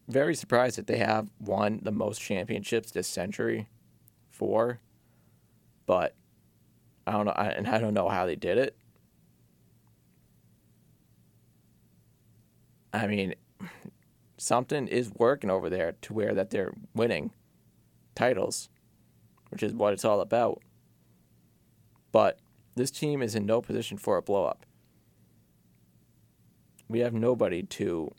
very 0.10 0.36
surprised 0.36 0.78
that 0.78 0.88
they 0.88 0.98
have 0.98 1.30
won 1.40 1.80
the 1.82 1.94
most 1.94 2.20
championships 2.20 2.92
this 2.92 3.08
century, 3.08 3.70
four. 4.30 4.82
But 5.86 6.14
I 7.12 7.16
don't 7.16 7.26
know, 7.26 7.34
I, 7.36 7.48
and 7.50 7.68
I 7.68 7.78
don't 7.78 7.94
know 7.94 8.08
how 8.08 8.26
they 8.26 8.38
did 8.38 8.58
it. 8.58 8.78
I 12.94 13.06
mean, 13.06 13.36
something 14.38 14.88
is 14.88 15.12
working 15.18 15.50
over 15.50 15.70
there 15.70 15.94
to 16.04 16.14
where 16.14 16.34
that 16.34 16.52
they're 16.52 16.74
winning 16.96 17.32
titles, 18.16 18.70
which 19.50 19.62
is 19.62 19.74
what 19.74 19.92
it's 19.92 20.06
all 20.06 20.22
about. 20.22 20.62
But 22.14 22.40
this 22.76 22.92
team 22.92 23.22
is 23.22 23.36
in 23.36 23.46
no 23.46 23.62
position 23.62 23.98
for 23.98 24.16
a 24.16 24.22
blow 24.22 24.46
up. 24.46 24.66
We 26.88 27.00
have 27.00 27.14
nobody 27.14 27.64
to 27.64 28.14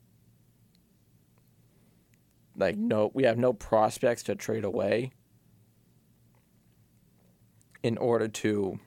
like 2.56 2.76
no 2.76 3.10
we 3.14 3.22
have 3.22 3.38
no 3.38 3.54
prospects 3.54 4.22
to 4.24 4.34
trade 4.34 4.64
away 4.64 5.12
in 7.82 7.98
order 7.98 8.28
to 8.28 8.78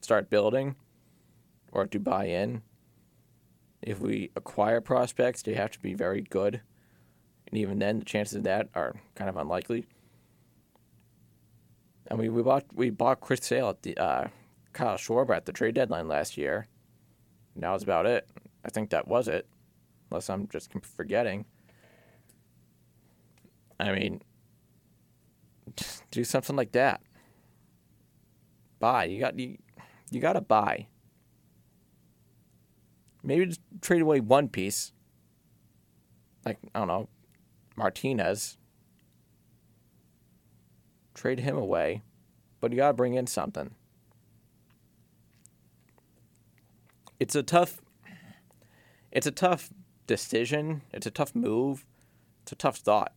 start 0.00 0.30
building 0.30 0.76
or 1.72 1.86
to 1.86 1.98
buy 1.98 2.26
in. 2.26 2.62
If 3.80 4.00
we 4.00 4.30
acquire 4.36 4.80
prospects, 4.80 5.42
they 5.42 5.54
have 5.54 5.70
to 5.72 5.80
be 5.80 5.94
very 5.94 6.20
good. 6.20 6.60
And 7.48 7.58
even 7.58 7.78
then 7.78 7.98
the 7.98 8.04
chances 8.04 8.36
of 8.36 8.44
that 8.44 8.68
are 8.74 8.94
kind 9.14 9.28
of 9.28 9.36
unlikely. 9.36 9.86
And 12.06 12.18
we, 12.18 12.28
we 12.28 12.42
bought 12.42 12.64
we 12.74 12.90
bought 12.90 13.20
Chris 13.20 13.40
Sale 13.42 13.70
at 13.70 13.82
the 13.82 13.96
uh, 13.96 14.28
Kyle 14.72 14.96
Schwarber 14.96 15.36
at 15.36 15.46
the 15.46 15.52
trade 15.52 15.74
deadline 15.74 16.08
last 16.08 16.36
year. 16.36 16.66
And 17.54 17.62
that 17.62 17.70
was 17.70 17.82
about 17.82 18.06
it. 18.06 18.28
I 18.64 18.70
think 18.70 18.90
that 18.90 19.08
was 19.08 19.28
it, 19.28 19.46
unless 20.10 20.30
I'm 20.30 20.48
just 20.48 20.72
forgetting. 20.80 21.44
I 23.80 23.92
mean, 23.92 24.22
do 26.10 26.24
something 26.24 26.56
like 26.56 26.72
that. 26.72 27.02
Buy. 28.82 29.04
You 29.04 29.20
got 29.20 29.38
you, 29.38 29.58
you 30.10 30.20
got 30.20 30.32
to 30.32 30.40
buy. 30.40 30.88
Maybe 33.22 33.46
just 33.46 33.60
trade 33.80 34.02
away 34.02 34.18
one 34.18 34.48
piece. 34.48 34.90
Like 36.44 36.58
I 36.74 36.80
don't 36.80 36.88
know, 36.88 37.08
Martinez. 37.76 38.58
Trade 41.14 41.38
him 41.38 41.56
away, 41.56 42.02
but 42.60 42.72
you 42.72 42.78
got 42.78 42.88
to 42.88 42.94
bring 42.94 43.14
in 43.14 43.28
something. 43.28 43.70
It's 47.20 47.36
a 47.36 47.44
tough. 47.44 47.80
It's 49.12 49.28
a 49.28 49.30
tough 49.30 49.70
decision. 50.08 50.82
It's 50.92 51.06
a 51.06 51.12
tough 51.12 51.36
move. 51.36 51.86
It's 52.42 52.50
a 52.50 52.56
tough 52.56 52.78
thought. 52.78 53.12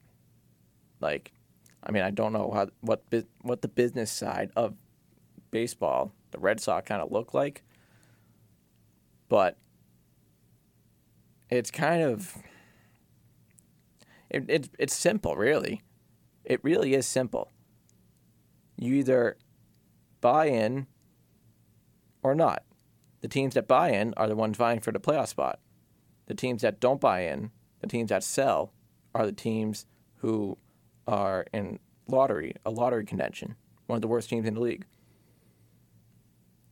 Like, 1.00 1.31
I 1.81 1.91
mean, 1.91 2.03
I 2.03 2.12
don't 2.12 2.34
know 2.34 2.51
how 2.53 2.67
what 2.81 3.01
what 3.41 3.63
the 3.63 3.67
business 3.67 4.12
side 4.12 4.51
of 4.55 4.75
baseball, 5.52 6.14
the 6.32 6.40
Red 6.40 6.60
Sox, 6.60 6.88
kind 6.88 7.02
of 7.02 7.12
look 7.12 7.34
like, 7.34 7.64
but 9.30 9.58
it's 11.50 11.72
kind 11.72 12.02
of 12.02 12.38
it, 14.30 14.46
it, 14.50 14.70
it's 14.78 14.96
simple, 14.96 15.36
really. 15.36 15.82
It 16.44 16.64
really 16.64 16.94
is 16.94 17.08
simple. 17.08 17.52
You 18.78 18.94
either 18.96 19.38
buy 20.22 20.48
in 20.48 20.88
or 22.22 22.36
not. 22.36 22.64
The 23.22 23.28
teams 23.28 23.54
that 23.54 23.68
buy 23.68 23.92
in 23.92 24.14
are 24.18 24.28
the 24.28 24.36
ones 24.36 24.58
vying 24.58 24.82
for 24.82 24.92
the 24.92 25.00
playoff 25.00 25.28
spot. 25.28 25.60
The 26.28 26.34
teams 26.34 26.64
that 26.64 26.80
don't 26.80 27.00
buy 27.00 27.22
in, 27.22 27.52
the 27.80 27.88
teams 27.88 28.10
that 28.10 28.24
sell, 28.24 28.74
are 29.14 29.25
the 29.25 29.32
teams 29.32 29.86
who 30.18 30.58
are 31.08 31.46
in 31.54 31.80
lottery, 32.08 32.56
a 32.66 32.72
lottery 32.72 33.06
contention, 33.06 33.56
one 33.88 33.96
of 33.96 34.02
the 34.02 34.08
worst 34.08 34.30
teams 34.30 34.48
in 34.48 34.56
the 34.56 34.60
league. 34.60 34.86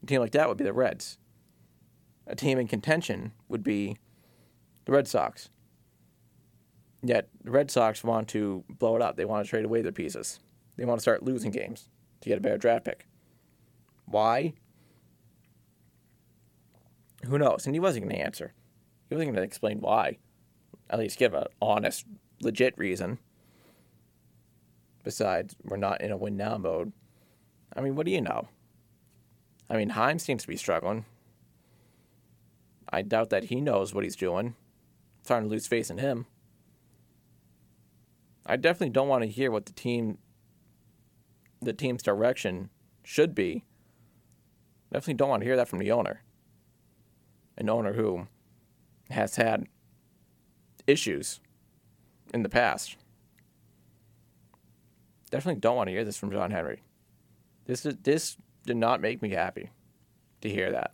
A 0.04 0.06
team 0.06 0.20
like 0.20 0.32
that 0.32 0.50
would 0.50 0.58
be 0.58 0.66
the 0.66 0.74
Reds. 0.74 1.18
A 2.28 2.36
team 2.36 2.60
in 2.60 2.68
contention 2.68 3.32
would 3.48 3.64
be 3.64 3.98
the 4.86 4.92
Red 4.92 5.08
Sox. 5.08 5.50
Yet 7.02 7.30
the 7.44 7.52
Red 7.52 7.72
Sox 7.72 8.04
want 8.04 8.28
to 8.30 8.64
blow 8.70 8.96
it 8.96 9.02
up. 9.02 9.16
They 9.16 9.26
want 9.26 9.46
to 9.46 9.50
trade 9.50 9.66
away 9.66 9.82
their 9.82 9.92
pieces. 9.92 10.40
They 10.78 10.86
want 10.86 11.00
to 11.00 11.02
start 11.02 11.24
losing 11.24 11.52
games 11.52 11.90
to 12.22 12.30
get 12.30 12.38
a 12.38 12.42
better 12.42 12.58
draft 12.58 12.86
pick. 12.86 13.08
Why? 14.06 14.54
Who 17.26 17.38
knows? 17.38 17.66
And 17.66 17.76
he 17.76 17.80
wasn't 17.80 18.06
going 18.06 18.16
to 18.16 18.22
answer. 18.22 18.54
He 19.10 19.16
wasn't 19.16 19.34
going 19.34 19.42
to 19.42 19.48
explain 19.48 19.80
why. 19.80 20.18
At 20.90 21.00
least 21.00 21.18
give 21.20 21.34
an 21.34 21.46
honest, 21.62 22.06
legit 22.42 22.78
reason. 22.78 23.20
Besides, 25.04 25.56
we're 25.64 25.78
not 25.78 26.02
in 26.02 26.12
a 26.12 26.18
win 26.18 26.38
now 26.38 26.58
mode. 26.58 26.92
I 27.76 27.82
mean, 27.82 27.96
what 27.96 28.06
do 28.06 28.12
you 28.12 28.22
know? 28.22 28.48
I 29.70 29.78
mean, 29.78 29.90
Chaim 29.90 30.20
seems 30.20 30.42
to 30.44 30.48
be 30.48 30.58
struggling. 30.58 31.06
I 32.90 33.02
doubt 33.02 33.30
that 33.32 33.46
he 33.46 33.60
knows 33.60 33.94
what 33.94 34.04
he's 34.04 34.16
doing. 34.16 34.56
starting 35.24 35.50
to 35.50 35.52
lose 35.52 35.68
faith 35.68 35.90
in 35.90 35.98
him. 35.98 36.26
I 38.46 38.58
definitely 38.58 38.90
don't 38.90 39.08
want 39.08 39.24
to 39.24 39.30
hear 39.30 39.50
what 39.52 39.66
the 39.66 39.72
team, 39.72 40.18
the 41.62 41.74
team's 41.74 42.04
direction 42.04 42.70
should 43.04 43.34
be. 43.34 43.64
Definitely 44.92 45.16
don't 45.16 45.30
want 45.30 45.42
to 45.42 45.46
hear 45.46 45.56
that 45.56 45.70
from 45.70 45.80
the 45.80 45.92
owner. 45.92 46.22
An 47.58 47.70
owner 47.70 47.94
who 47.94 48.28
has 49.10 49.38
had 49.38 49.68
issues 50.86 51.40
in 52.34 52.44
the 52.44 52.50
past. 52.50 52.98
Definitely 55.32 55.62
don't 55.62 55.78
want 55.78 55.88
to 55.88 55.94
hear 55.94 56.04
this 56.04 56.18
from 56.18 56.32
John 56.32 56.52
Henry. 56.52 56.84
This 57.66 57.86
is, 57.86 57.96
this 58.04 58.38
did 58.66 58.78
not 58.78 59.02
make 59.02 59.22
me 59.22 59.30
happy 59.30 59.72
to 60.42 60.50
hear 60.50 60.72
that. 60.72 60.92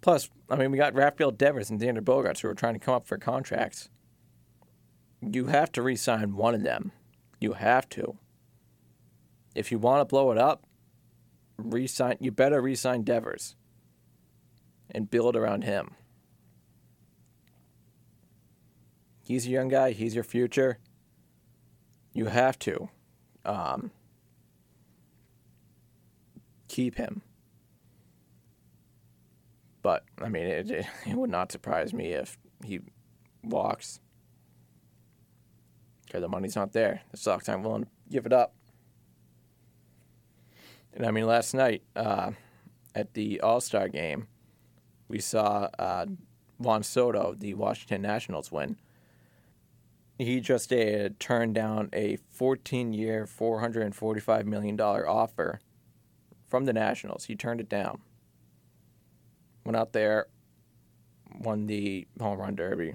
Plus, 0.00 0.28
I 0.50 0.56
mean, 0.56 0.70
we 0.70 0.76
got 0.76 0.94
Rafael 0.94 1.30
Devers 1.30 1.70
and 1.70 1.80
Xander 1.80 2.00
Bogaerts 2.00 2.40
who 2.40 2.48
are 2.48 2.54
trying 2.54 2.74
to 2.74 2.80
come 2.80 2.94
up 2.94 3.06
for 3.06 3.16
contracts. 3.16 3.88
You 5.22 5.46
have 5.46 5.72
to 5.72 5.82
re-sign 5.82 6.36
one 6.36 6.54
of 6.54 6.62
them. 6.62 6.92
You 7.40 7.54
have 7.54 7.88
to. 7.90 8.18
If 9.54 9.72
you 9.72 9.78
want 9.78 10.00
to 10.00 10.04
blow 10.04 10.30
it 10.30 10.38
up, 10.38 10.66
re-sign. 11.56 12.18
You 12.20 12.30
better 12.32 12.60
re-sign 12.60 13.02
Devers 13.02 13.56
and 14.90 15.10
build 15.10 15.36
around 15.36 15.64
him. 15.64 15.94
He's 19.26 19.46
a 19.46 19.50
young 19.50 19.68
guy. 19.68 19.92
He's 19.92 20.14
your 20.14 20.24
future. 20.24 20.78
You 22.12 22.26
have 22.26 22.58
to 22.60 22.90
um, 23.44 23.90
keep 26.74 26.96
him. 26.96 27.22
But 29.80 30.02
I 30.20 30.28
mean, 30.28 30.44
it, 30.44 30.70
it, 30.70 30.86
it 31.06 31.14
would 31.14 31.30
not 31.30 31.52
surprise 31.52 31.94
me 31.94 32.12
if 32.12 32.36
he 32.64 32.80
walks 33.44 34.00
because 36.04 36.22
the 36.22 36.28
money's 36.28 36.56
not 36.56 36.72
there. 36.72 37.02
The 37.12 37.16
Sox 37.16 37.48
aren't 37.48 37.62
willing 37.62 37.84
to 37.84 37.90
give 38.10 38.26
it 38.26 38.32
up. 38.32 38.54
And 40.92 41.06
I 41.06 41.10
mean, 41.12 41.26
last 41.26 41.54
night 41.54 41.82
uh, 41.94 42.32
at 42.94 43.14
the 43.14 43.40
All 43.40 43.60
Star 43.60 43.88
game, 43.88 44.26
we 45.06 45.20
saw 45.20 45.68
uh, 45.78 46.06
Juan 46.58 46.82
Soto, 46.82 47.36
the 47.38 47.54
Washington 47.54 48.02
Nationals, 48.02 48.50
win. 48.50 48.76
He 50.18 50.40
just 50.40 50.72
uh, 50.72 51.10
turned 51.20 51.54
down 51.54 51.90
a 51.92 52.16
14 52.30 52.92
year, 52.92 53.26
$445 53.26 54.44
million 54.46 54.80
offer 54.80 55.60
from 56.54 56.66
the 56.66 56.72
Nationals. 56.72 57.24
He 57.24 57.34
turned 57.34 57.58
it 57.58 57.68
down. 57.68 57.98
Went 59.64 59.74
out 59.74 59.92
there, 59.92 60.28
won 61.36 61.66
the 61.66 62.06
home 62.20 62.38
run 62.38 62.54
derby. 62.54 62.94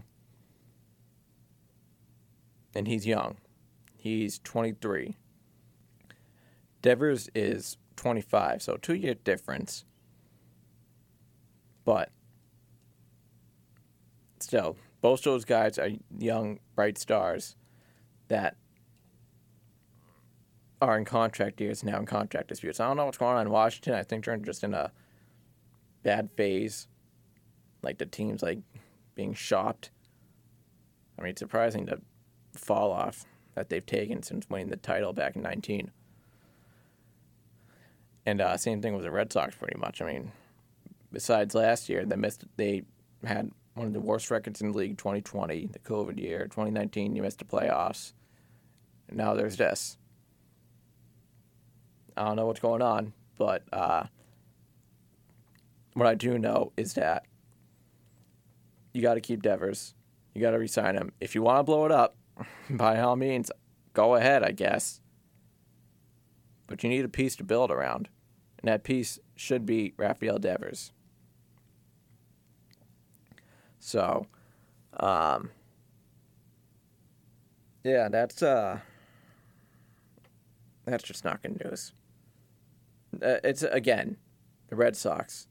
And 2.73 2.87
he's 2.87 3.05
young. 3.05 3.35
He's 3.97 4.39
23. 4.45 5.17
Devers 6.81 7.29
is 7.35 7.75
25, 7.97 8.61
so 8.61 8.77
two 8.77 8.93
year 8.93 9.15
difference. 9.15 9.83
But 11.83 12.11
still, 14.39 14.77
both 15.01 15.23
those 15.23 15.43
guys 15.43 15.77
are 15.77 15.89
young, 16.17 16.59
bright 16.75 16.97
stars 16.97 17.57
that 18.29 18.55
are 20.81 20.97
in 20.97 21.05
contract 21.05 21.59
years 21.59 21.83
now 21.83 21.99
in 21.99 22.05
contract 22.05 22.47
disputes. 22.47 22.79
I 22.79 22.87
don't 22.87 22.97
know 22.97 23.05
what's 23.05 23.17
going 23.17 23.37
on 23.37 23.47
in 23.47 23.51
Washington. 23.51 23.95
I 23.95 24.03
think 24.03 24.25
they're 24.25 24.37
just 24.37 24.63
in 24.63 24.73
a 24.73 24.91
bad 26.03 26.31
phase. 26.31 26.87
Like 27.81 27.97
the 27.97 28.05
team's 28.05 28.41
like 28.41 28.59
being 29.15 29.33
shopped. 29.33 29.91
I 31.17 31.21
mean, 31.21 31.31
it's 31.31 31.39
surprising 31.39 31.85
the 31.85 32.01
fall 32.53 32.91
off 32.91 33.25
that 33.55 33.69
they've 33.69 33.85
taken 33.85 34.23
since 34.23 34.49
winning 34.49 34.69
the 34.69 34.77
title 34.77 35.11
back 35.11 35.35
in 35.35 35.41
19. 35.41 35.91
And 38.25 38.41
uh, 38.41 38.57
same 38.57 38.81
thing 38.81 38.93
with 38.93 39.03
the 39.03 39.11
Red 39.11 39.33
Sox, 39.33 39.55
pretty 39.55 39.77
much. 39.77 40.01
I 40.01 40.05
mean, 40.05 40.31
besides 41.11 41.55
last 41.55 41.89
year, 41.89 42.05
they 42.05 42.15
missed. 42.15 42.43
They 42.57 42.83
had 43.23 43.51
one 43.73 43.87
of 43.87 43.93
the 43.93 43.99
worst 43.99 44.29
records 44.29 44.61
in 44.61 44.71
the 44.71 44.77
league. 44.77 44.97
2020, 44.97 45.67
the 45.67 45.79
COVID 45.79 46.19
year. 46.19 46.43
2019, 46.43 47.15
you 47.15 47.21
missed 47.21 47.39
the 47.39 47.45
playoffs. 47.45 48.13
And 49.07 49.17
now 49.17 49.33
there's 49.33 49.57
this. 49.57 49.97
I 52.19 52.25
don't 52.25 52.35
know 52.35 52.47
what's 52.47 52.59
going 52.59 52.81
on, 52.81 53.13
but 53.37 53.63
uh, 53.71 54.03
what 55.93 56.05
I 56.05 56.15
do 56.15 56.37
know 56.37 56.73
is 56.75 56.95
that 56.95 57.23
you 58.93 59.01
got 59.01 59.13
to 59.13 59.21
keep 59.21 59.41
Devers. 59.41 59.93
You 60.35 60.41
got 60.41 60.51
to 60.51 60.59
resign 60.59 60.95
him. 60.95 61.13
If 61.21 61.33
you 61.33 61.41
want 61.41 61.59
to 61.59 61.63
blow 61.63 61.85
it 61.85 61.93
up, 61.93 62.17
by 62.69 62.99
all 62.99 63.15
means, 63.15 63.49
go 63.93 64.15
ahead, 64.15 64.43
I 64.43 64.51
guess. 64.51 64.99
But 66.67 66.83
you 66.83 66.89
need 66.89 67.05
a 67.05 67.09
piece 67.09 67.37
to 67.37 67.45
build 67.45 67.71
around, 67.71 68.09
and 68.61 68.67
that 68.67 68.83
piece 68.83 69.17
should 69.37 69.65
be 69.65 69.93
Rafael 69.95 70.39
Devers. 70.39 70.91
So, 73.79 74.27
um, 74.99 75.51
yeah, 77.85 78.09
that's 78.09 78.43
uh, 78.43 78.79
that's 80.83 81.03
just 81.05 81.23
not 81.23 81.41
good 81.41 81.63
news. 81.63 81.93
Uh, 83.13 83.37
it's 83.43 83.63
again, 83.63 84.17
the 84.67 84.75
Red 84.75 84.95
Sox. 84.95 85.47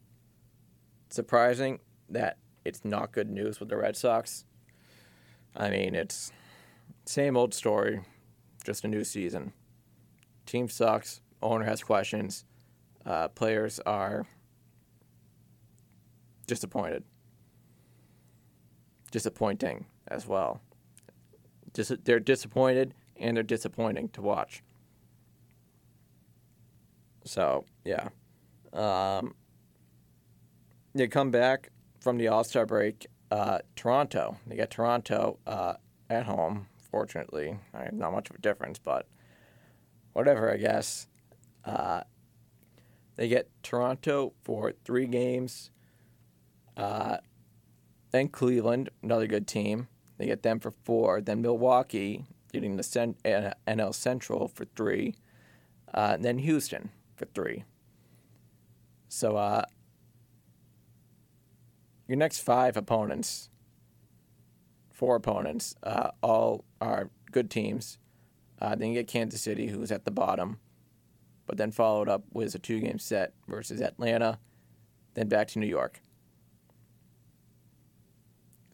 surprising 1.10 1.80
that 2.10 2.36
it's 2.64 2.84
not 2.84 3.12
good 3.12 3.30
news 3.30 3.60
with 3.60 3.68
the 3.70 3.76
Red 3.76 3.96
Sox. 3.96 4.44
I 5.56 5.70
mean, 5.70 5.94
it's 5.94 6.32
same 7.06 7.36
old 7.36 7.54
story, 7.54 8.00
just 8.64 8.84
a 8.84 8.88
new 8.88 9.04
season. 9.04 9.52
Team 10.46 10.68
sucks. 10.68 11.20
Owner 11.42 11.64
has 11.64 11.82
questions. 11.82 12.44
Uh, 13.06 13.28
players 13.28 13.80
are 13.86 14.26
disappointed 16.46 17.04
disappointing 19.10 19.86
as 20.06 20.26
well. 20.26 20.60
Dis- 21.72 21.92
they're 22.04 22.20
disappointed 22.20 22.94
and 23.16 23.36
they're 23.36 23.42
disappointing 23.42 24.08
to 24.10 24.22
watch. 24.22 24.62
So 27.28 27.66
yeah, 27.84 28.08
um, 28.72 29.34
they 30.94 31.08
come 31.08 31.30
back 31.30 31.70
from 32.00 32.16
the 32.16 32.28
All 32.28 32.42
Star 32.42 32.64
break. 32.64 33.06
Uh, 33.30 33.58
Toronto, 33.76 34.38
they 34.46 34.56
get 34.56 34.70
Toronto 34.70 35.38
uh, 35.46 35.74
at 36.08 36.24
home. 36.24 36.68
Fortunately, 36.90 37.58
not 37.92 38.12
much 38.12 38.30
of 38.30 38.36
a 38.36 38.40
difference, 38.40 38.78
but 38.78 39.06
whatever, 40.14 40.50
I 40.50 40.56
guess. 40.56 41.06
Uh, 41.66 42.00
they 43.16 43.28
get 43.28 43.50
Toronto 43.62 44.32
for 44.42 44.72
three 44.86 45.06
games. 45.06 45.70
Uh, 46.78 47.18
then 48.10 48.28
Cleveland, 48.28 48.88
another 49.02 49.26
good 49.26 49.46
team. 49.46 49.88
They 50.16 50.24
get 50.24 50.42
them 50.42 50.60
for 50.60 50.70
four. 50.70 51.20
Then 51.20 51.42
Milwaukee, 51.42 52.24
getting 52.54 52.76
the 52.76 52.82
NL 52.82 53.94
Central 53.94 54.48
for 54.48 54.64
three. 54.64 55.14
Uh, 55.92 56.16
then 56.16 56.38
Houston 56.38 56.90
for 57.18 57.26
three. 57.26 57.64
So 59.08 59.36
uh, 59.36 59.64
your 62.06 62.16
next 62.16 62.40
five 62.40 62.76
opponents, 62.76 63.50
four 64.92 65.16
opponents, 65.16 65.74
uh, 65.82 66.10
all 66.22 66.64
are 66.80 67.10
good 67.30 67.50
teams. 67.50 67.98
Uh, 68.60 68.74
then 68.74 68.88
you 68.88 68.94
get 68.94 69.08
Kansas 69.08 69.40
City, 69.40 69.68
who's 69.68 69.92
at 69.92 70.04
the 70.04 70.10
bottom, 70.10 70.58
but 71.46 71.56
then 71.56 71.70
followed 71.70 72.08
up 72.08 72.24
with 72.32 72.54
a 72.54 72.58
two 72.58 72.80
game 72.80 72.98
set 72.98 73.32
versus 73.46 73.80
Atlanta, 73.80 74.38
then 75.14 75.28
back 75.28 75.48
to 75.48 75.58
New 75.58 75.66
York. 75.66 76.00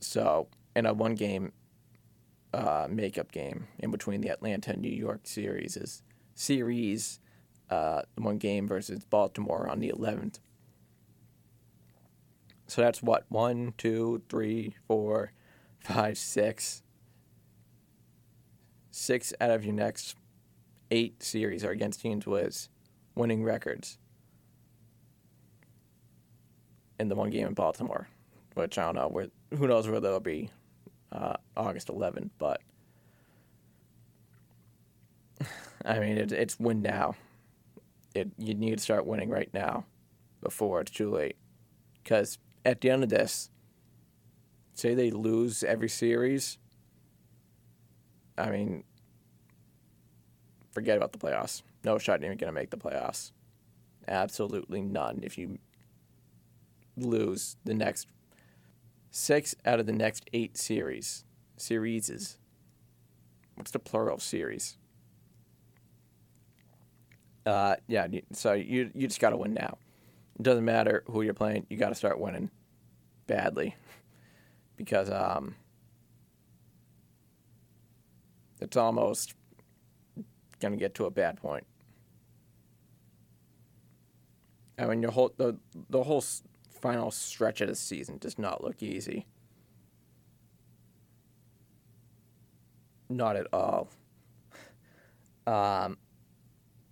So, 0.01 0.49
in 0.77 0.87
a 0.87 0.93
one 0.93 1.15
game 1.15 1.53
uh, 2.53 2.87
makeup 2.89 3.33
game 3.33 3.67
in 3.79 3.91
between 3.91 4.21
the 4.21 4.29
Atlanta 4.29 4.73
and 4.73 4.83
New 4.83 4.89
York 4.89 5.21
series 5.25 5.77
is 5.77 6.03
series, 6.35 7.21
uh, 7.71 8.03
one 8.17 8.39
game 8.39 8.69
versus 8.69 9.05
Baltimore 9.05 9.69
on 9.69 9.81
the 9.81 9.91
11th. 9.91 10.39
So 12.67 12.83
that's 12.83 13.03
what 13.03 13.25
one, 13.29 13.75
two, 13.77 14.23
three, 14.29 14.75
four, 14.87 15.33
five, 15.81 16.17
six. 16.19 16.83
Six 18.91 19.35
out 19.41 19.51
of 19.51 19.65
your 19.65 19.75
next 19.75 20.17
eight 20.91 21.23
series 21.23 21.65
are 21.65 21.71
against 21.71 22.01
teams 22.01 22.27
with 22.27 22.69
winning 23.15 23.43
records 23.43 23.99
in 26.99 27.09
the 27.09 27.15
one 27.15 27.31
game 27.31 27.47
in 27.47 27.55
Baltimore, 27.55 28.09
which 28.55 28.79
I 28.79 28.85
don't 28.85 28.95
know 28.95 29.09
where 29.09 29.29
who 29.57 29.67
knows 29.67 29.89
where 29.89 30.01
they'll 30.01 30.21
be 30.21 30.51
uh, 31.13 31.35
August 31.57 31.89
11th, 31.89 32.31
but 32.39 32.61
I 35.85 35.99
mean, 35.99 36.17
it, 36.17 36.33
it's 36.33 36.59
win 36.59 36.83
now. 36.83 37.15
It 38.15 38.31
you 38.39 38.55
need 38.55 38.79
to 38.79 38.83
start 38.83 39.07
winning 39.07 39.29
right 39.29 39.53
now, 39.53 39.85
before 40.41 40.81
it's 40.81 40.93
too 40.93 41.11
late. 41.11 41.37
Because 42.03 42.39
at 42.65 42.81
the 42.81 42.91
end 42.91 43.03
of 43.03 43.09
this, 43.09 43.51
say 44.75 44.95
they 44.95 45.11
lose 45.11 45.65
every 45.65 45.89
series. 45.89 46.59
I 48.37 48.51
mean, 48.51 48.85
forget 50.73 50.97
about 50.97 51.13
the 51.13 51.19
playoffs. 51.19 51.63
No 51.85 51.99
shot 51.99 52.23
even 52.23 52.37
going 52.37 52.49
to 52.49 52.53
make 52.53 52.71
the 52.71 52.77
playoffs. 52.77 53.33
Absolutely 54.07 54.83
none. 54.83 55.21
If 55.23 55.39
you 55.39 55.59
lose 56.97 57.57
the 57.65 57.75
next 57.75 58.07
six 59.11 59.55
out 59.65 59.81
of 59.81 59.87
the 59.87 59.93
next 59.93 60.29
eight 60.33 60.57
series. 60.57 61.25
Series. 61.57 62.39
What's 63.55 63.71
the 63.71 63.79
plural 63.79 64.17
of 64.17 64.23
series? 64.23 64.77
Uh, 67.47 67.77
yeah, 67.89 68.07
so 68.33 68.53
you 68.55 68.91
you 68.95 69.07
just 69.07 69.21
got 69.21 69.31
to 69.31 69.37
win 69.37 69.53
now. 69.55 69.77
It 70.39 70.43
doesn't 70.43 70.65
matter 70.65 71.05
who 71.07 71.23
you're 71.23 71.35
playing. 71.35 71.67
You 71.69 71.77
got 71.77 71.91
to 71.91 71.95
start 71.95 72.19
winning 72.19 72.51
badly 73.27 73.77
because 74.77 75.11
um, 75.11 75.55
it's 78.61 78.77
almost 78.77 79.35
to 80.61 80.77
get 80.77 80.95
to 80.95 81.05
a 81.05 81.11
bad 81.11 81.37
point. 81.37 81.67
I 84.79 84.87
mean, 84.87 85.03
your 85.03 85.13
whole 85.13 85.33
the 85.37 85.57
the 85.91 86.03
whole 86.03 86.25
final 86.71 87.11
stretch 87.11 87.61
of 87.61 87.69
the 87.69 87.75
season 87.77 88.19
does 88.19 88.39
not 88.39 88.63
look 88.65 88.83
easy. 88.83 89.27
Not 93.09 93.37
at 93.37 93.47
all. 93.53 93.89
Um, 95.47 95.99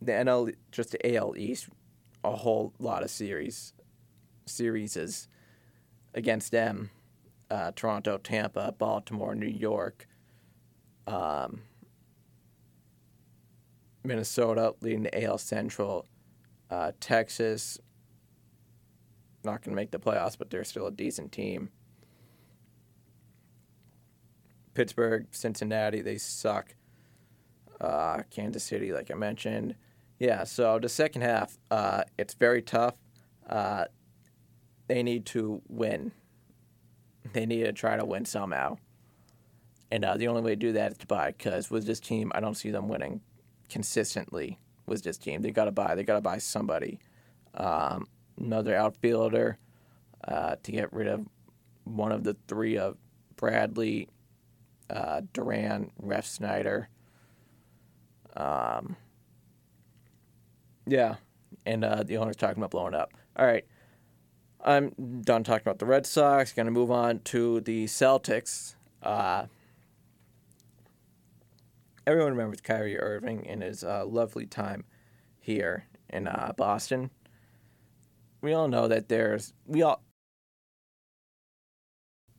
the 0.07 0.12
NL, 0.12 0.55
just 0.71 0.93
the 0.93 1.17
AL 1.17 1.37
East, 1.37 1.69
a 2.25 2.37
whole 2.37 2.73
lot 2.79 3.03
of 3.03 3.11
series, 3.11 3.73
series 4.47 5.29
against 6.15 6.53
them. 6.53 6.91
Uh, 7.51 7.71
Toronto, 7.77 8.17
Tampa, 8.17 8.75
Baltimore, 8.79 9.35
New 9.35 9.47
York, 9.47 10.09
um, 11.07 11.62
Minnesota 14.05 14.75
leading 14.81 15.03
the 15.03 15.25
AL 15.25 15.37
Central, 15.38 16.07
uh, 16.71 16.93
Texas, 16.99 17.79
not 19.45 19.62
going 19.62 19.73
to 19.73 19.77
make 19.77 19.91
the 19.91 19.99
playoffs, 19.99 20.38
but 20.38 20.51
they're 20.51 20.65
still 20.65 20.87
a 20.87 20.91
decent 20.91 21.33
team. 21.33 21.71
Pittsburgh, 24.75 25.27
Cincinnati, 25.31 26.01
they 26.01 26.17
suck. 26.17 26.75
Uh, 27.81 28.23
Kansas 28.31 28.62
City, 28.62 28.93
like 28.93 29.11
I 29.11 29.15
mentioned. 29.15 29.75
Yeah, 30.22 30.44
so 30.44 30.78
the 30.78 30.88
second 30.88 31.22
half, 31.22 31.58
uh, 31.68 32.04
it's 32.16 32.35
very 32.35 32.62
tough. 32.62 32.94
Uh, 33.44 33.87
they 34.87 35.02
need 35.02 35.26
to 35.26 35.62
win. 35.68 36.12
They 37.32 37.44
need 37.44 37.64
to 37.64 37.72
try 37.72 37.96
to 37.96 38.04
win 38.04 38.24
somehow. 38.24 38.78
And 39.90 40.04
uh, 40.04 40.16
the 40.16 40.28
only 40.28 40.42
way 40.42 40.50
to 40.50 40.56
do 40.56 40.70
that 40.74 40.92
is 40.92 40.98
to 40.98 41.08
buy, 41.08 41.32
because 41.32 41.72
with 41.72 41.87
this 41.87 41.98
team, 41.98 42.30
I 42.37 42.38
don't 42.38 42.54
see 42.54 42.70
them 42.70 42.87
winning 42.87 43.20
consistently 43.68 44.61
with 44.87 45.02
this 45.02 45.18
team. 45.18 45.42
They 45.42 45.50
got 45.50 45.64
to 45.64 45.72
buy. 45.72 45.96
They 45.96 46.04
got 46.04 46.14
to 46.14 46.20
buy 46.20 46.38
somebody. 46.38 47.00
Um, 47.54 48.06
another 48.38 48.76
outfielder 48.76 49.58
uh, 50.28 50.54
to 50.62 50.70
get 50.70 50.92
rid 50.92 51.08
of 51.08 51.26
one 51.82 52.12
of 52.12 52.22
the 52.22 52.37
three 52.46 52.78
of 52.78 52.96
Bradley, 53.35 54.08
uh, 54.88 55.22
Duran, 55.32 55.90
Refsnyder. 56.00 56.87
Um, 58.37 58.94
yeah, 60.87 61.16
and 61.66 61.85
uh, 61.85 62.03
the 62.03 62.16
owner's 62.16 62.37
talking 62.37 62.59
about 62.59 62.71
blowing 62.71 62.95
up. 62.95 63.12
All 63.37 63.47
right, 63.47 63.64
I'm 64.64 65.23
done 65.23 65.45
talking 65.45 65.62
about 65.62 65.79
the 65.79 65.87
Red 65.87 66.07
Sox. 66.07 66.53
Going 66.53 66.66
to 66.66 66.73
move 66.73 66.90
on 66.90 67.21
to 67.21 67.61
the 67.61 67.87
Celtics. 67.87 68.75
Uh, 69.03 69.47
everyone 72.07 72.33
remembers 72.33 72.61
Kyrie 72.61 72.99
Irving 72.99 73.47
and 73.47 73.62
his 73.62 73.85
uh, 73.85 74.05
lovely 74.07 74.47
time 74.47 74.85
here 75.40 75.87
in 76.09 76.29
uh, 76.29 76.53
Boston. 76.57 77.11
We 78.40 78.53
all 78.53 78.68
know 78.68 78.88
that 78.88 79.09
there's 79.09 79.53
we 79.66 79.83
all. 79.83 80.03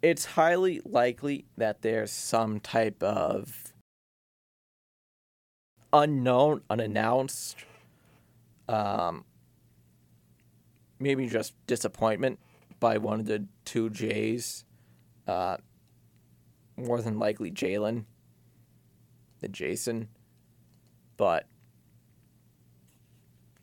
It's 0.02 0.26
highly 0.26 0.82
likely 0.84 1.46
that 1.56 1.82
there's 1.82 2.12
some 2.12 2.60
type 2.60 3.02
of 3.02 3.74
unknown, 5.94 6.62
unannounced 6.70 7.56
um, 8.68 9.26
maybe 11.00 11.28
just 11.28 11.54
disappointment 11.68 12.40
by 12.80 12.98
one 12.98 13.20
of 13.20 13.26
the 13.26 13.46
two 13.66 13.90
Jays. 13.90 14.66
Uh, 15.28 15.58
more 16.78 17.02
than 17.02 17.20
likely 17.20 17.52
Jaylen 17.52 18.06
than 19.42 19.52
Jayson. 19.52 20.08
But 21.18 21.46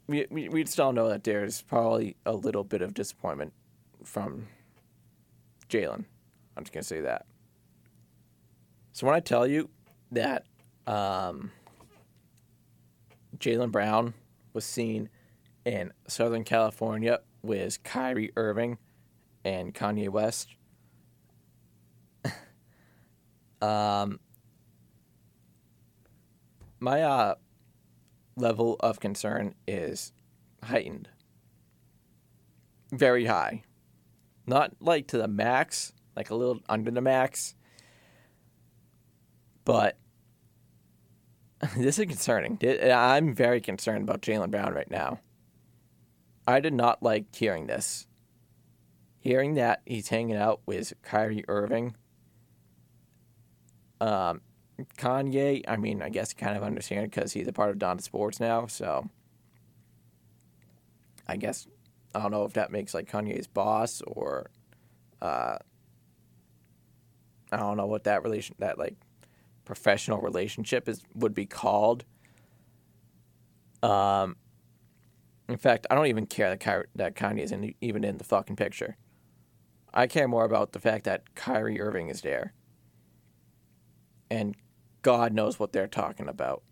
we, 0.06 0.26
we, 0.30 0.48
we 0.48 0.64
still 0.66 0.92
know 0.92 1.08
that 1.08 1.24
there's 1.24 1.62
probably 1.62 2.16
a 2.24 2.32
little 2.32 2.64
bit 2.64 2.82
of 2.82 2.94
disappointment 2.94 3.52
from 4.04 4.48
Jaylen. 5.68 6.04
I'm 6.56 6.64
just 6.64 6.72
to 6.82 6.88
say 6.88 7.00
that. 7.00 7.26
So 8.92 9.06
when 9.06 9.16
I 9.16 9.20
tell 9.20 9.46
you 9.46 9.70
that 10.12 10.46
um, 10.86 11.52
Jaylen 13.38 13.70
Brown 13.70 14.14
was 14.52 14.64
seen 14.64 15.08
in 15.64 15.92
Southern 16.06 16.44
California 16.44 17.20
with 17.42 17.82
Kyrie 17.82 18.32
Irving 18.36 18.78
and 19.44 19.74
Kanye 19.74 20.08
West. 20.08 20.54
um, 23.62 24.20
my 26.78 27.02
uh, 27.02 27.34
level 28.36 28.76
of 28.80 29.00
concern 29.00 29.54
is 29.66 30.12
heightened. 30.62 31.08
Very 32.92 33.26
high. 33.26 33.62
Not 34.46 34.72
like 34.80 35.06
to 35.08 35.18
the 35.18 35.28
max, 35.28 35.92
like 36.16 36.30
a 36.30 36.34
little 36.34 36.60
under 36.68 36.90
the 36.90 37.00
max, 37.00 37.54
but 39.64 39.96
this 41.76 41.98
is 41.98 42.06
concerning. 42.06 42.58
I'm 42.82 43.34
very 43.34 43.60
concerned 43.60 44.08
about 44.08 44.22
Jaylen 44.22 44.50
Brown 44.50 44.72
right 44.72 44.90
now. 44.90 45.20
I 46.46 46.60
did 46.60 46.72
not 46.72 47.02
like 47.02 47.34
hearing 47.34 47.66
this. 47.66 48.06
Hearing 49.18 49.54
that 49.54 49.82
he's 49.84 50.08
hanging 50.08 50.36
out 50.36 50.62
with 50.64 50.94
Kyrie 51.02 51.44
Irving. 51.46 51.94
Um, 54.00 54.40
Kanye, 54.96 55.62
I 55.68 55.76
mean, 55.76 56.00
I 56.00 56.08
guess 56.08 56.32
kind 56.32 56.56
of 56.56 56.62
understand 56.62 57.10
because 57.10 57.34
he's 57.34 57.46
a 57.46 57.52
part 57.52 57.70
of 57.70 57.76
Donda 57.76 58.00
Sports 58.00 58.40
now, 58.40 58.66
so 58.66 59.10
I 61.26 61.36
guess 61.36 61.66
I 62.14 62.20
don't 62.22 62.30
know 62.30 62.44
if 62.44 62.54
that 62.54 62.72
makes 62.72 62.94
like 62.94 63.10
Kanye's 63.10 63.46
boss 63.46 64.00
or 64.06 64.50
uh, 65.20 65.58
I 67.52 67.56
don't 67.56 67.76
know 67.76 67.86
what 67.86 68.04
that 68.04 68.22
relation 68.22 68.56
that 68.58 68.78
like 68.78 68.96
professional 69.70 70.20
relationship 70.20 70.88
is 70.88 71.00
would 71.14 71.32
be 71.32 71.46
called. 71.46 72.04
Um, 73.84 74.34
in 75.48 75.58
fact, 75.58 75.86
I 75.88 75.94
don't 75.94 76.08
even 76.08 76.26
care 76.26 76.56
that 76.56 76.86
that 76.96 77.14
Kanye 77.14 77.38
is 77.38 77.52
in, 77.52 77.72
even 77.80 78.02
in 78.02 78.18
the 78.18 78.24
fucking 78.24 78.56
picture. 78.56 78.96
I 79.94 80.08
care 80.08 80.26
more 80.26 80.44
about 80.44 80.72
the 80.72 80.80
fact 80.80 81.04
that 81.04 81.36
Kyrie 81.36 81.80
Irving 81.80 82.08
is 82.08 82.22
there. 82.22 82.52
And 84.28 84.56
God 85.02 85.32
knows 85.32 85.60
what 85.60 85.72
they're 85.72 85.86
talking 85.86 86.28
about. 86.28 86.64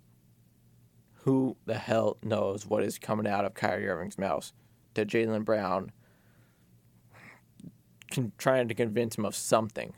Who 1.23 1.57
the 1.67 1.79
hell 1.79 2.17
knows 2.25 2.67
what 2.67 2.83
is 2.83 2.99
coming 2.99 3.29
out 3.29 3.45
of 3.45 3.55
Kyrie 3.55 3.89
Irving's 3.89 4.19
mouth 4.19 4.53
to 4.95 5.07
Jaylen 5.07 5.45
Brown, 5.45 5.93
con- 8.11 8.33
trying 8.39 8.67
to 8.67 8.75
convince 8.75 9.17
him 9.17 9.25
of 9.25 9.37
something. 9.37 9.95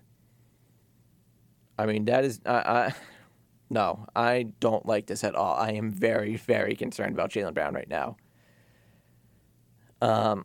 I 1.81 1.87
mean, 1.87 2.05
that 2.05 2.25
is, 2.25 2.41
I, 2.45 2.53
I, 2.53 2.95
no, 3.71 4.07
I 4.15 4.53
don't 4.61 4.85
like 4.85 5.07
this 5.07 5.25
at 5.25 5.35
all. 5.35 5.55
I 5.57 5.73
am 5.73 5.91
very, 5.91 6.37
very 6.37 6.77
concerned 6.77 7.15
about 7.15 7.31
Jaylen 7.31 7.55
Brown 7.55 7.75
right 7.75 7.89
now. 7.89 8.17
Um, 10.03 10.45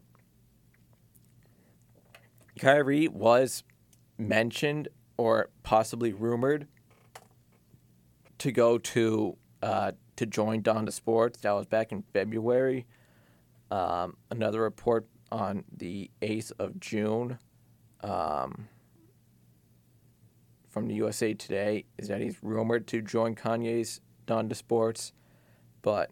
Kyrie 2.57 3.09
was 3.09 3.63
mentioned 4.17 4.87
or 5.17 5.49
possibly 5.63 6.13
rumored 6.13 6.67
to 8.37 8.51
go 8.51 8.77
to 8.77 9.37
uh, 9.61 9.91
to 10.15 10.25
join 10.25 10.61
Donda 10.61 10.93
Sports. 10.93 11.41
That 11.41 11.51
was 11.51 11.65
back 11.65 11.91
in 11.91 12.03
February. 12.13 12.85
Um, 13.71 14.15
another 14.31 14.61
report 14.61 15.05
on 15.31 15.65
the 15.75 16.09
8th 16.21 16.51
of 16.59 16.79
June. 16.79 17.39
Um, 18.01 18.67
from 20.75 20.89
the 20.89 20.95
USA 20.95 21.33
Today 21.33 21.85
is 21.97 22.09
that 22.09 22.19
he's 22.19 22.35
rumored 22.43 22.85
to 22.87 23.01
join 23.01 23.33
Kanye's 23.33 24.01
Donda 24.27 24.57
Sports, 24.57 25.13
but 25.81 26.11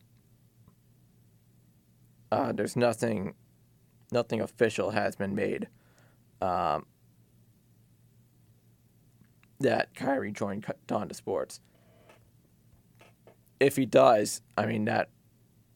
uh, 2.32 2.54
there's 2.54 2.78
nothing, 2.78 3.34
nothing 4.10 4.40
official 4.40 4.92
has 4.92 5.18
been 5.18 5.36
made. 5.36 5.68
Um, 6.42 6.86
that 9.60 9.94
Kyrie 9.96 10.32
joined 10.32 10.66
Donda 10.88 11.14
Sports. 11.14 11.60
If 13.60 13.76
he 13.76 13.86
does, 13.86 14.42
I 14.58 14.66
mean 14.66 14.86
that 14.86 15.10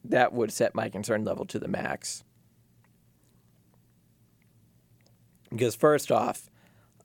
that 0.06 0.32
would 0.32 0.54
set 0.54 0.74
my 0.74 0.88
concern 0.88 1.26
level 1.26 1.44
to 1.48 1.60
the 1.60 1.68
max. 1.68 2.24
Because 5.50 5.76
first 5.76 6.10
off, 6.10 6.50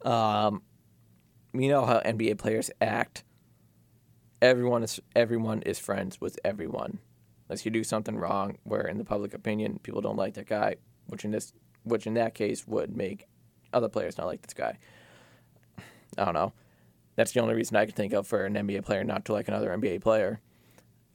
Um, 0.04 0.62
you 1.52 1.68
know 1.68 1.84
how 1.84 2.00
NBA 2.00 2.38
players 2.38 2.70
act. 2.80 3.24
Everyone 4.40 4.82
is 4.82 5.00
everyone 5.14 5.62
is 5.62 5.78
friends 5.78 6.20
with 6.20 6.38
everyone. 6.44 6.98
Unless 7.48 7.64
you 7.64 7.70
do 7.70 7.84
something 7.84 8.16
wrong, 8.16 8.58
where 8.64 8.86
in 8.86 8.98
the 8.98 9.04
public 9.04 9.34
opinion 9.34 9.78
people 9.82 10.00
don't 10.00 10.16
like 10.16 10.34
that 10.34 10.46
guy, 10.46 10.76
which 11.06 11.24
in 11.24 11.30
this 11.30 11.52
which 11.84 12.06
in 12.06 12.14
that 12.14 12.34
case 12.34 12.66
would 12.66 12.96
make 12.96 13.26
other 13.72 13.88
players 13.88 14.18
not 14.18 14.26
like 14.26 14.42
this 14.42 14.54
guy. 14.54 14.78
I 16.18 16.24
don't 16.24 16.34
know. 16.34 16.52
That's 17.16 17.32
the 17.32 17.40
only 17.40 17.54
reason 17.54 17.76
I 17.76 17.84
can 17.84 17.94
think 17.94 18.12
of 18.12 18.26
for 18.26 18.44
an 18.44 18.54
NBA 18.54 18.84
player 18.84 19.04
not 19.04 19.24
to 19.26 19.32
like 19.32 19.48
another 19.48 19.70
NBA 19.70 20.00
player. 20.00 20.40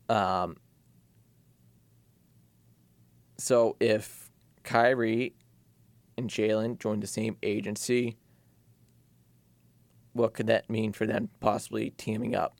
Um, 0.09 0.57
so 3.37 3.75
if 3.79 4.29
Kyrie 4.63 5.33
and 6.17 6.29
Jaylen 6.29 6.79
joined 6.79 7.03
the 7.03 7.07
same 7.07 7.37
agency, 7.43 8.17
what 10.17 10.33
could 10.33 10.47
that 10.47 10.69
mean 10.69 10.93
for 10.93 11.05
them 11.05 11.29
possibly 11.39 11.91
teaming 11.91 12.35
up? 12.35 12.55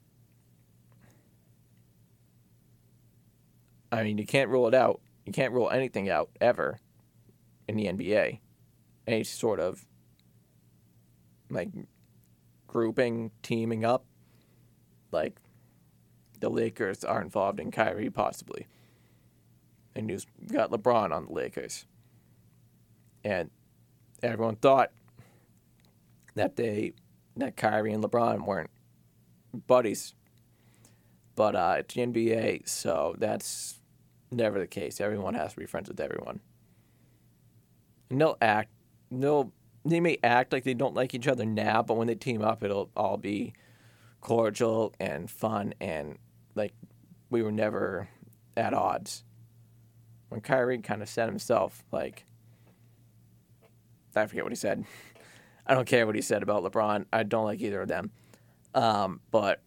I 3.92 4.04
mean, 4.04 4.18
you 4.18 4.26
can't 4.26 4.50
rule 4.50 4.68
it 4.68 4.74
out. 4.74 5.02
You 5.26 5.34
can't 5.34 5.54
rule 5.54 5.70
anything 5.70 6.10
out 6.10 6.30
ever 6.40 6.80
in 7.68 7.78
the 7.78 7.86
NBA. 7.86 8.40
Any 9.08 9.24
sort 9.24 9.60
of 9.60 9.86
like 11.50 11.70
grouping, 12.68 13.32
teaming 13.42 13.84
up. 13.84 14.06
Like 15.12 15.40
the 16.40 16.50
Lakers 16.50 17.04
are 17.04 17.22
involved 17.22 17.60
in 17.60 17.72
Kyrie 17.72 18.10
possibly. 18.10 18.68
And 19.96 20.10
you've 20.10 20.26
got 20.52 20.70
LeBron 20.70 21.12
on 21.12 21.26
the 21.26 21.34
Lakers. 21.34 21.86
And 23.24 23.50
everyone 24.22 24.58
thought 24.58 24.92
that 26.36 26.56
they 26.56 26.94
that 27.42 27.56
Kyrie 27.56 27.94
and 27.94 28.04
LeBron 28.04 28.46
weren't 28.46 28.70
buddies. 29.68 30.14
But 31.36 31.56
uh, 31.56 31.76
it's 31.80 31.94
the 31.94 32.02
NBA, 32.02 32.68
so 32.68 33.16
that's 33.18 33.80
never 34.32 34.60
the 34.60 34.68
case. 34.68 35.00
Everyone 35.00 35.36
has 35.36 35.54
to 35.54 35.60
be 35.60 35.66
friends 35.66 35.88
with 35.88 36.00
everyone. 36.00 36.40
And 38.10 38.20
they'll 38.20 38.38
act, 38.42 38.72
they'll, 39.12 39.52
they 39.86 40.00
may 40.00 40.18
act 40.24 40.52
like 40.52 40.64
they 40.64 40.74
don't 40.74 40.96
like 40.96 41.14
each 41.14 41.28
other 41.28 41.46
now, 41.46 41.84
but 41.84 41.96
when 41.96 42.08
they 42.08 42.16
team 42.16 42.42
up, 42.42 42.64
it'll 42.64 42.90
all 42.96 43.18
be 43.18 43.54
cordial 44.20 44.94
and 45.00 45.30
fun 45.30 45.74
and 45.80 46.18
like 46.56 46.74
we 47.30 47.42
were 47.42 47.52
never 47.52 48.10
at 48.56 48.74
odds. 48.74 49.24
When 50.30 50.42
Kyrie 50.42 50.80
kind 50.80 51.02
of 51.02 51.08
said 51.08 51.30
himself, 51.30 51.86
like, 51.92 52.26
I 54.16 54.26
forget 54.26 54.44
what 54.44 54.52
he 54.52 54.58
said. 54.58 54.84
I 55.68 55.74
don't 55.74 55.86
care 55.86 56.06
what 56.06 56.16
he 56.16 56.22
said 56.22 56.44
about 56.44 56.64
LeBron. 56.64 57.06
I 57.12 57.24
don't 57.24 57.44
like 57.44 57.62
either 57.62 57.82
of 57.82 57.90
them. 57.90 58.12
Um, 58.74 59.20
but 59.32 59.62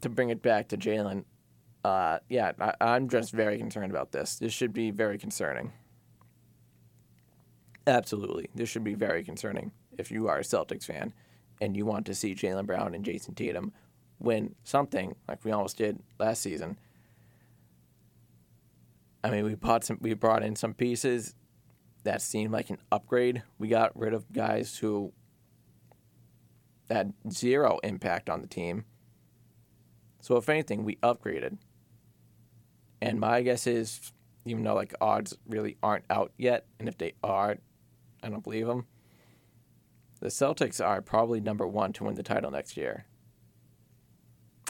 to 0.00 0.08
bring 0.08 0.30
it 0.30 0.42
back 0.42 0.68
to 0.68 0.76
Jaylen, 0.76 1.24
uh, 1.84 2.20
yeah, 2.28 2.52
I, 2.60 2.74
I'm 2.80 3.08
just 3.08 3.32
very 3.32 3.58
concerned 3.58 3.90
about 3.90 4.12
this. 4.12 4.36
This 4.36 4.52
should 4.52 4.72
be 4.72 4.90
very 4.90 5.18
concerning. 5.18 5.72
Absolutely. 7.86 8.48
This 8.54 8.68
should 8.68 8.84
be 8.84 8.94
very 8.94 9.24
concerning 9.24 9.72
if 9.98 10.10
you 10.10 10.28
are 10.28 10.38
a 10.38 10.42
Celtics 10.42 10.84
fan 10.84 11.12
and 11.60 11.76
you 11.76 11.84
want 11.86 12.06
to 12.06 12.14
see 12.14 12.34
Jaylen 12.34 12.66
Brown 12.66 12.94
and 12.94 13.04
Jayson 13.04 13.34
Tatum 13.34 13.72
win 14.18 14.54
something 14.64 15.14
like 15.28 15.44
we 15.44 15.50
almost 15.50 15.78
did 15.78 15.98
last 16.18 16.42
season. 16.42 16.78
I 19.22 19.30
mean, 19.30 19.44
we 19.44 19.54
bought 19.54 19.84
some, 19.84 19.98
we 20.00 20.14
brought 20.14 20.42
in 20.42 20.54
some 20.54 20.74
pieces 20.74 21.34
that 22.06 22.22
seemed 22.22 22.52
like 22.52 22.70
an 22.70 22.78
upgrade. 22.92 23.42
We 23.58 23.68
got 23.68 23.96
rid 23.98 24.14
of 24.14 24.32
guys 24.32 24.78
who 24.78 25.12
had 26.88 27.12
zero 27.30 27.78
impact 27.82 28.30
on 28.30 28.40
the 28.40 28.46
team. 28.46 28.84
So 30.20 30.36
if 30.36 30.48
anything, 30.48 30.84
we 30.84 30.96
upgraded. 30.96 31.58
And 33.00 33.18
my 33.18 33.42
guess 33.42 33.66
is, 33.66 34.12
even 34.44 34.62
though 34.62 34.74
like 34.74 34.94
odds 35.00 35.36
really 35.48 35.78
aren't 35.82 36.04
out 36.08 36.32
yet, 36.38 36.66
and 36.78 36.88
if 36.88 36.96
they 36.96 37.14
are, 37.24 37.58
I 38.22 38.28
don't 38.28 38.44
believe 38.44 38.68
them. 38.68 38.86
The 40.20 40.28
Celtics 40.28 40.84
are 40.84 41.02
probably 41.02 41.40
number 41.40 41.66
one 41.66 41.92
to 41.94 42.04
win 42.04 42.14
the 42.14 42.22
title 42.22 42.52
next 42.52 42.76
year. 42.76 43.06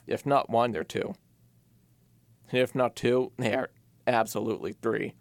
If 0.06 0.24
not 0.24 0.48
one, 0.48 0.72
they're 0.72 0.84
two. 0.84 1.14
And 2.50 2.60
if 2.60 2.74
not 2.74 2.96
two, 2.96 3.32
they 3.36 3.54
are 3.54 3.70
absolutely 4.06 4.72
three 4.72 5.14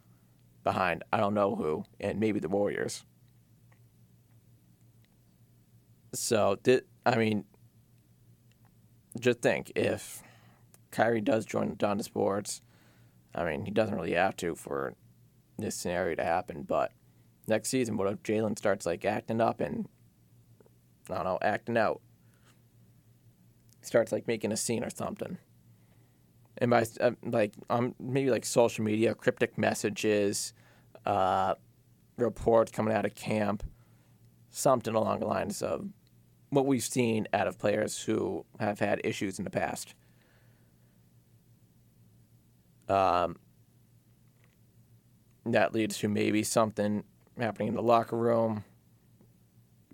behind 0.65 1.03
I 1.13 1.17
don't 1.17 1.33
know 1.33 1.55
who, 1.55 1.85
and 2.01 2.19
maybe 2.19 2.41
the 2.41 2.49
Warriors. 2.49 3.05
So, 6.13 6.57
did, 6.63 6.83
I 7.05 7.15
mean, 7.15 7.45
just 9.17 9.41
think 9.41 9.71
if 9.75 10.21
Kyrie 10.91 11.21
does 11.21 11.45
join 11.45 11.75
Donda 11.75 12.03
Sports, 12.03 12.61
I 13.33 13.45
mean, 13.45 13.65
he 13.65 13.71
doesn't 13.71 13.95
really 13.95 14.13
have 14.13 14.35
to 14.37 14.55
for 14.55 14.95
this 15.57 15.75
scenario 15.75 16.15
to 16.15 16.23
happen, 16.23 16.63
but 16.63 16.91
next 17.47 17.69
season, 17.69 17.95
what 17.95 18.11
if 18.11 18.23
Jaylen 18.23 18.57
starts 18.57 18.85
like 18.85 19.05
acting 19.05 19.39
up 19.39 19.61
and, 19.61 19.87
I 21.09 21.15
don't 21.15 21.25
know, 21.25 21.39
acting 21.41 21.77
out? 21.77 22.01
Starts 23.81 24.11
like 24.11 24.27
making 24.27 24.51
a 24.51 24.57
scene 24.57 24.83
or 24.83 24.89
something 24.89 25.37
and 26.57 26.71
by 26.71 26.85
uh, 27.01 27.11
like 27.23 27.53
um 27.69 27.95
maybe 27.99 28.29
like 28.29 28.45
social 28.45 28.83
media, 28.83 29.13
cryptic 29.13 29.57
messages, 29.57 30.53
uh, 31.05 31.55
reports 32.17 32.71
coming 32.71 32.93
out 32.93 33.05
of 33.05 33.15
camp, 33.15 33.63
something 34.49 34.95
along 34.95 35.19
the 35.19 35.27
lines 35.27 35.61
of 35.61 35.87
what 36.49 36.65
we've 36.65 36.83
seen 36.83 37.27
out 37.33 37.47
of 37.47 37.57
players 37.57 38.01
who 38.03 38.45
have 38.59 38.79
had 38.79 39.01
issues 39.03 39.39
in 39.39 39.43
the 39.43 39.51
past. 39.51 39.93
Um, 42.87 43.37
that 45.45 45.73
leads 45.73 45.97
to 45.99 46.07
maybe 46.07 46.43
something 46.43 47.03
happening 47.37 47.69
in 47.69 47.73
the 47.75 47.81
locker 47.81 48.15
room, 48.15 48.63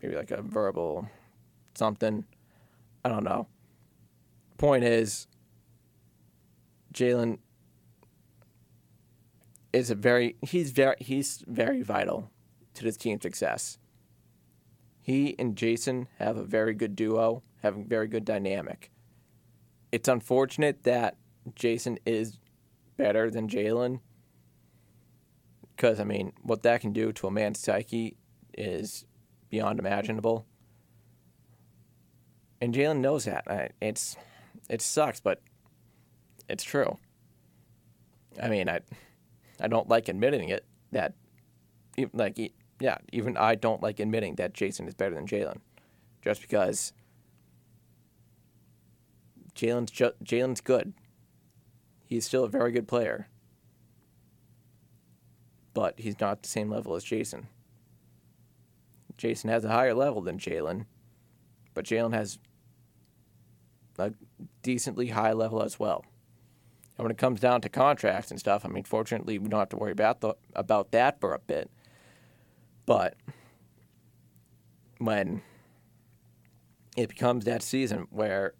maybe 0.02 0.16
like 0.16 0.32
a 0.32 0.42
verbal 0.42 1.08
something. 1.74 2.26
I 3.04 3.10
don't 3.10 3.24
know. 3.24 3.48
Point 4.58 4.84
is, 4.84 5.28
Jaylen 6.94 7.40
is 9.74 9.90
a 9.90 9.96
very 9.96 10.36
he's 10.42 10.72
very 10.72 10.96
he's 11.00 11.44
very 11.48 11.82
vital 11.82 12.30
to 12.74 12.84
this 12.84 12.98
team's 12.98 13.24
success. 13.24 13.78
He 15.02 15.36
and 15.40 15.56
Jayson 15.56 16.08
have 16.20 16.38
a 16.38 16.44
very 16.44 16.74
good 16.74 16.96
duo, 16.96 17.44
have 17.64 17.78
a 17.78 17.84
very 17.84 18.08
good 18.08 18.24
dynamic. 18.26 18.92
It's 19.92 20.08
unfortunate 20.08 20.84
that 20.84 21.18
Jayson 21.56 21.98
is 22.06 22.38
better 22.98 23.30
than 23.32 23.48
Jaylen. 23.48 24.00
Because, 25.76 26.00
I 26.00 26.04
mean, 26.04 26.34
what 26.44 26.62
that 26.64 26.82
can 26.82 26.94
do 26.94 27.12
to 27.14 27.28
a 27.28 27.32
man's 27.32 27.60
psyche 27.60 28.16
is 28.54 29.06
beyond 29.50 29.80
imaginable. 29.80 30.46
And 32.62 32.74
Jaylen 32.74 33.00
knows 33.00 33.26
that. 33.26 33.74
It's 33.82 34.16
it 34.70 34.82
sucks, 34.82 35.20
but 35.20 35.42
it's 36.48 36.64
true. 36.64 36.98
I 38.42 38.50
mean, 38.50 38.70
I 38.70 38.82
I 39.60 39.68
don't 39.68 39.90
like 39.90 40.10
admitting 40.10 40.50
it 40.50 40.66
that 40.92 41.14
like 42.14 42.54
yeah, 42.80 42.98
even 43.12 43.38
I 43.38 43.56
don't 43.56 43.82
like 43.82 44.00
admitting 44.00 44.36
that 44.36 44.54
Jayson 44.54 44.88
is 44.88 44.94
better 44.94 45.16
than 45.16 45.28
Jaylen, 45.28 45.60
just 46.22 46.42
because 46.42 46.94
Jaylen's 49.56 49.92
Jaylen's 49.92 50.62
good. 50.62 50.94
He's 52.06 52.26
still 52.26 52.44
a 52.44 52.50
very 52.50 52.72
good 52.72 52.88
player, 52.88 53.30
but 55.74 56.00
he's 56.00 56.20
not 56.20 56.44
the 56.44 56.50
same 56.50 56.70
level 56.70 56.96
as 56.96 57.06
Jayson. 57.06 57.48
Jason 59.18 59.50
has 59.50 59.64
a 59.64 59.70
higher 59.70 59.94
level 59.94 60.22
than 60.22 60.40
Jaylen, 60.40 60.86
but 61.74 61.86
Jaylen 61.86 62.14
has 62.14 62.40
a 64.00 64.14
decently 64.64 65.08
high 65.08 65.34
level 65.34 65.62
as 65.62 65.80
well. 65.80 66.04
And 66.98 67.06
when 67.06 67.12
it 67.12 67.18
comes 67.18 67.40
down 67.40 67.62
to 67.62 67.70
contracts 67.70 68.32
and 68.32 68.40
stuff, 68.40 68.66
I 68.66 68.68
mean, 68.68 68.84
fortunately, 68.84 69.40
we 69.40 69.48
don't 69.50 69.60
have 69.60 69.70
to 69.70 69.78
worry 69.78 69.92
about 69.92 70.22
the, 70.22 70.36
about 70.56 70.92
that 70.92 71.20
for 71.20 71.34
a 71.34 71.40
bit. 71.40 71.70
But 72.86 73.16
when 74.98 75.42
it 76.98 77.10
becomes 77.10 77.46
that 77.46 77.64
season 77.64 78.08
where 78.10 78.54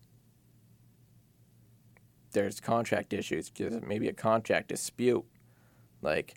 there's 2.32 2.60
contract 2.60 3.14
issues, 3.14 3.50
just 3.50 3.84
maybe 3.84 4.08
a 4.08 4.14
contract 4.14 4.70
dispute, 4.70 5.26
like 6.02 6.36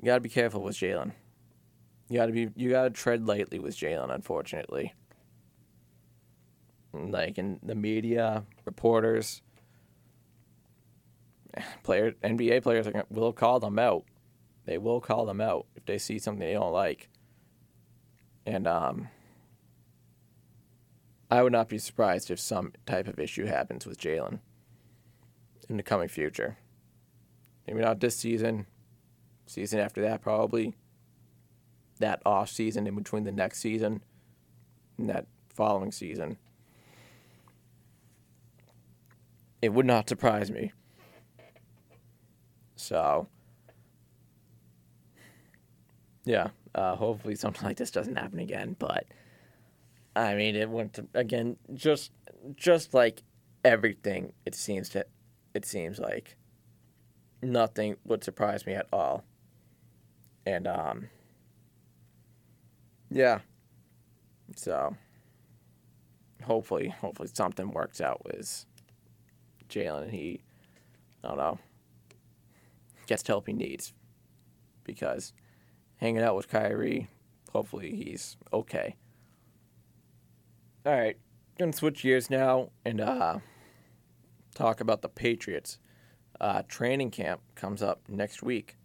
you 0.00 0.06
gotta 0.06 0.20
be 0.20 0.28
careful 0.28 0.62
with 0.62 0.76
Jaylen. 0.76 1.12
You 2.08 2.18
gotta 2.18 2.32
be 2.32 2.50
you 2.54 2.70
gotta 2.70 2.90
tread 2.90 3.26
lightly 3.26 3.58
with 3.58 3.76
Jaylen, 3.76 4.14
unfortunately. 4.14 4.94
Like 6.92 7.38
in 7.38 7.58
the 7.62 7.74
media, 7.74 8.44
reporters, 8.64 9.42
player 11.82 12.12
NBA 12.22 12.62
players 12.62 12.86
are, 12.86 13.04
will 13.10 13.32
call 13.32 13.60
them 13.60 13.78
out. 13.78 14.04
They 14.64 14.78
will 14.78 15.00
call 15.00 15.26
them 15.26 15.40
out 15.40 15.66
if 15.76 15.84
they 15.84 15.98
see 15.98 16.18
something 16.18 16.40
they 16.40 16.54
don't 16.54 16.72
like. 16.72 17.08
And 18.44 18.66
um, 18.66 19.08
I 21.30 21.42
would 21.42 21.52
not 21.52 21.68
be 21.68 21.78
surprised 21.78 22.30
if 22.30 22.38
some 22.38 22.72
type 22.84 23.08
of 23.08 23.18
issue 23.18 23.46
happens 23.46 23.86
with 23.86 23.98
Jaylen 23.98 24.40
in 25.68 25.76
the 25.76 25.82
coming 25.82 26.08
future. 26.08 26.58
Maybe 27.66 27.80
not 27.80 28.00
this 28.00 28.16
season, 28.16 28.66
season 29.46 29.80
after 29.80 30.00
that, 30.02 30.22
probably. 30.22 30.76
That 31.98 32.22
off 32.24 32.50
season 32.50 32.86
in 32.86 32.94
between 32.94 33.24
the 33.24 33.32
next 33.32 33.58
season 33.58 34.02
and 34.98 35.08
that 35.08 35.26
following 35.48 35.90
season. 35.90 36.36
It 39.62 39.70
would 39.70 39.86
not 39.86 40.08
surprise 40.08 40.50
me. 40.50 40.72
So, 42.76 43.28
yeah, 46.24 46.48
uh, 46.74 46.94
hopefully 46.96 47.34
something 47.34 47.64
like 47.66 47.76
this 47.76 47.90
doesn't 47.90 48.16
happen 48.16 48.38
again. 48.38 48.76
But 48.78 49.06
I 50.14 50.34
mean, 50.34 50.56
it 50.56 50.68
went 50.70 50.94
to, 50.94 51.06
again 51.14 51.56
just 51.74 52.12
just 52.54 52.94
like 52.94 53.22
everything. 53.64 54.32
It 54.44 54.54
seems 54.54 54.88
to 54.90 55.06
it 55.54 55.64
seems 55.64 55.98
like 55.98 56.36
nothing 57.42 57.96
would 58.04 58.22
surprise 58.22 58.66
me 58.66 58.74
at 58.74 58.86
all. 58.92 59.24
And 60.44 60.66
um, 60.66 61.08
yeah. 63.10 63.40
So 64.54 64.96
hopefully, 66.44 66.88
hopefully 66.88 67.28
something 67.32 67.70
works 67.70 68.00
out 68.00 68.24
with 68.24 68.66
Jaylen 69.68 70.02
and 70.02 70.12
he, 70.12 70.40
I 71.24 71.28
don't 71.28 71.38
know, 71.38 71.58
gets 73.06 73.22
the 73.22 73.32
help 73.32 73.46
he 73.46 73.52
needs. 73.52 73.92
Because 74.84 75.32
hanging 75.96 76.22
out 76.22 76.36
with 76.36 76.48
Kyrie, 76.48 77.08
hopefully 77.52 77.94
he's 77.94 78.36
okay. 78.52 78.96
All 80.84 80.92
right, 80.92 81.16
gonna 81.58 81.72
switch 81.72 82.02
gears 82.02 82.30
now 82.30 82.70
and 82.84 83.00
uh, 83.00 83.38
talk 84.54 84.80
about 84.80 85.02
the 85.02 85.08
Patriots. 85.08 85.78
Uh, 86.40 86.62
training 86.68 87.10
camp 87.10 87.40
comes 87.54 87.82
up 87.82 88.02
next 88.08 88.42
week. 88.42 88.76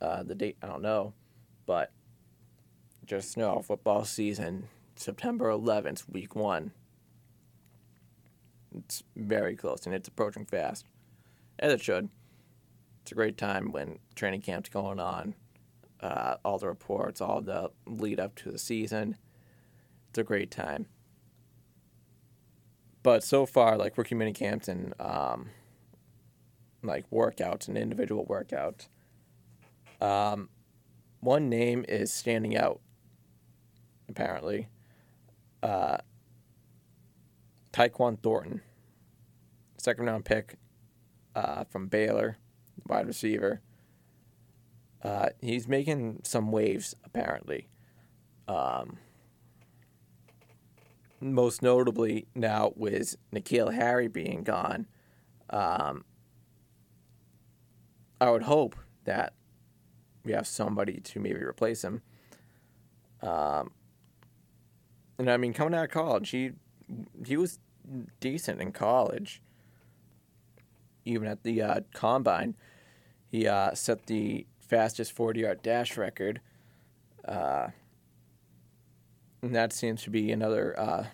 Uh, 0.00 0.22
the 0.22 0.34
date 0.34 0.56
I 0.62 0.66
don't 0.66 0.82
know, 0.82 1.12
but 1.66 1.92
just 3.04 3.36
know 3.36 3.60
football 3.62 4.04
season 4.04 4.68
September 4.96 5.50
11th, 5.50 6.08
week 6.08 6.34
one. 6.34 6.72
It's 8.76 9.02
very 9.16 9.56
close 9.56 9.86
and 9.86 9.94
it's 9.94 10.08
approaching 10.08 10.46
fast, 10.46 10.84
as 11.58 11.72
it 11.72 11.80
should. 11.80 12.08
It's 13.04 13.12
a 13.12 13.16
great 13.16 13.36
time 13.36 13.70
when 13.70 13.98
training 14.14 14.40
camp's 14.40 14.70
going 14.70 14.98
on. 14.98 15.34
Uh, 16.00 16.36
all 16.42 16.56
the 16.56 16.68
reports, 16.68 17.20
all 17.20 17.42
the 17.42 17.70
lead 17.86 18.18
up 18.18 18.34
to 18.36 18.50
the 18.50 18.58
season. 18.58 19.18
It's 20.08 20.16
a 20.16 20.22
great 20.22 20.50
time. 20.50 20.86
But 23.02 23.22
so 23.22 23.44
far, 23.44 23.76
like 23.76 23.98
rookie 23.98 24.14
mini 24.14 24.32
camps 24.32 24.68
and 24.68 24.94
um, 24.98 25.50
like 26.82 27.04
workouts 27.10 27.68
and 27.68 27.76
individual 27.76 28.24
workouts, 28.24 28.88
um, 30.00 30.48
one 31.20 31.50
name 31.50 31.84
is 31.86 32.10
standing 32.10 32.56
out. 32.56 32.80
Apparently, 34.08 34.68
uh, 35.62 35.98
Tyquan 37.70 38.18
Thornton, 38.22 38.62
second 39.76 40.06
round 40.06 40.24
pick 40.24 40.56
uh, 41.34 41.64
from 41.64 41.88
Baylor, 41.88 42.38
wide 42.86 43.06
receiver. 43.06 43.60
Uh, 45.02 45.28
he's 45.40 45.68
making 45.68 46.20
some 46.24 46.50
waves 46.50 46.94
apparently. 47.04 47.68
Um, 48.48 48.98
most 51.20 51.62
notably 51.62 52.26
now 52.34 52.72
with 52.76 53.16
N'Keal 53.32 53.72
Harry 53.74 54.08
being 54.08 54.42
gone, 54.42 54.86
um, 55.50 56.04
I 58.20 58.30
would 58.30 58.42
hope 58.42 58.76
that 59.04 59.34
we 60.24 60.32
have 60.32 60.46
somebody 60.46 61.00
to 61.00 61.20
maybe 61.20 61.42
replace 61.42 61.82
him. 61.84 62.02
Um, 63.22 63.72
and 65.18 65.30
I 65.30 65.36
mean, 65.36 65.52
coming 65.52 65.74
out 65.74 65.84
of 65.84 65.90
college, 65.90 66.30
he 66.30 66.52
he 67.26 67.36
was 67.36 67.58
decent 68.20 68.60
in 68.60 68.72
college. 68.72 69.40
Even 71.06 71.28
at 71.28 71.42
the 71.42 71.60
uh, 71.60 71.80
combine, 71.92 72.54
he 73.34 73.48
uh, 73.48 73.74
set 73.74 74.06
the 74.06 74.46
fastest 74.60 75.10
forty-yard 75.10 75.60
dash 75.60 75.96
record. 75.96 76.40
Uh, 77.26 77.70
and 79.42 79.52
that 79.52 79.72
seems 79.72 80.04
to 80.04 80.10
be 80.10 80.30
another 80.30 80.78
uh, 80.78 81.06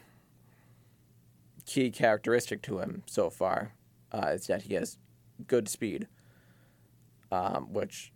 key 1.65 1.91
characteristic 1.91 2.61
to 2.61 2.81
him 2.81 3.05
so 3.07 3.31
far. 3.31 3.73
Uh, 4.13 4.33
is 4.35 4.49
that 4.49 4.63
he 4.63 4.75
has 4.75 4.99
good 5.47 5.67
speed, 5.67 6.09
um, 7.33 7.73
which 7.73 8.13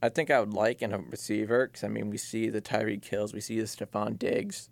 I 0.00 0.08
think 0.08 0.30
I 0.30 0.38
would 0.38 0.54
like 0.54 0.80
in 0.80 0.92
a 0.92 0.98
receiver. 0.98 1.66
Because 1.66 1.82
I 1.82 1.88
mean, 1.88 2.10
we 2.10 2.18
see 2.18 2.48
the 2.48 2.62
Tyreek 2.62 3.04
Hills, 3.04 3.34
we 3.34 3.40
see 3.40 3.58
the 3.58 3.66
Stefon 3.66 4.20
Diggs, 4.20 4.70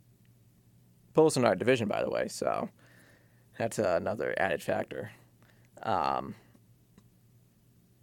Pulls 1.12 1.36
in 1.36 1.44
our 1.44 1.56
division, 1.56 1.88
by 1.88 2.04
the 2.04 2.10
way. 2.10 2.28
So 2.28 2.68
that's 3.58 3.80
another 3.80 4.32
added 4.36 4.62
factor. 4.62 5.10
Um, 5.82 6.36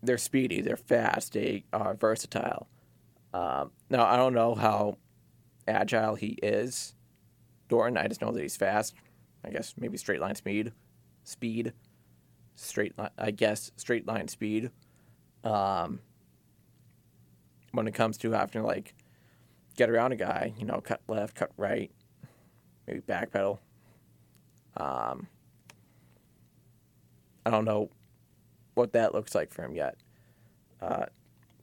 they're 0.03 0.17
speedy, 0.17 0.61
they're 0.61 0.77
fast, 0.77 1.33
they 1.33 1.63
are 1.71 1.93
versatile. 1.93 2.67
Um, 3.33 3.71
now 3.89 4.05
I 4.05 4.17
don't 4.17 4.33
know 4.33 4.55
how 4.55 4.97
agile 5.67 6.15
he 6.15 6.37
is, 6.43 6.93
Thornton. 7.69 8.03
I 8.03 8.07
just 8.07 8.21
know 8.21 8.31
that 8.31 8.41
he's 8.41 8.57
fast. 8.57 8.95
I 9.43 9.49
guess 9.49 9.73
maybe 9.77 9.97
straight 9.97 10.19
line 10.19 10.35
speed, 10.35 10.71
speed, 11.23 11.73
straight 12.55 12.97
line. 12.97 13.09
I 13.17 13.31
guess 13.31 13.71
straight 13.77 14.07
line 14.07 14.27
speed. 14.27 14.71
Um, 15.43 15.99
when 17.71 17.87
it 17.87 17.93
comes 17.93 18.17
to 18.19 18.31
having 18.31 18.61
to 18.61 18.67
like 18.67 18.93
get 19.77 19.89
around 19.89 20.11
a 20.11 20.15
guy, 20.17 20.53
you 20.57 20.65
know, 20.65 20.81
cut 20.81 21.01
left, 21.07 21.35
cut 21.35 21.51
right, 21.57 21.91
maybe 22.87 23.01
backpedal. 23.01 23.59
Um, 24.77 25.27
I 27.45 27.49
don't 27.49 27.65
know 27.65 27.89
what 28.73 28.93
that 28.93 29.13
looks 29.13 29.35
like 29.35 29.51
for 29.51 29.63
him 29.63 29.75
yet. 29.75 29.97
Uh, 30.81 31.05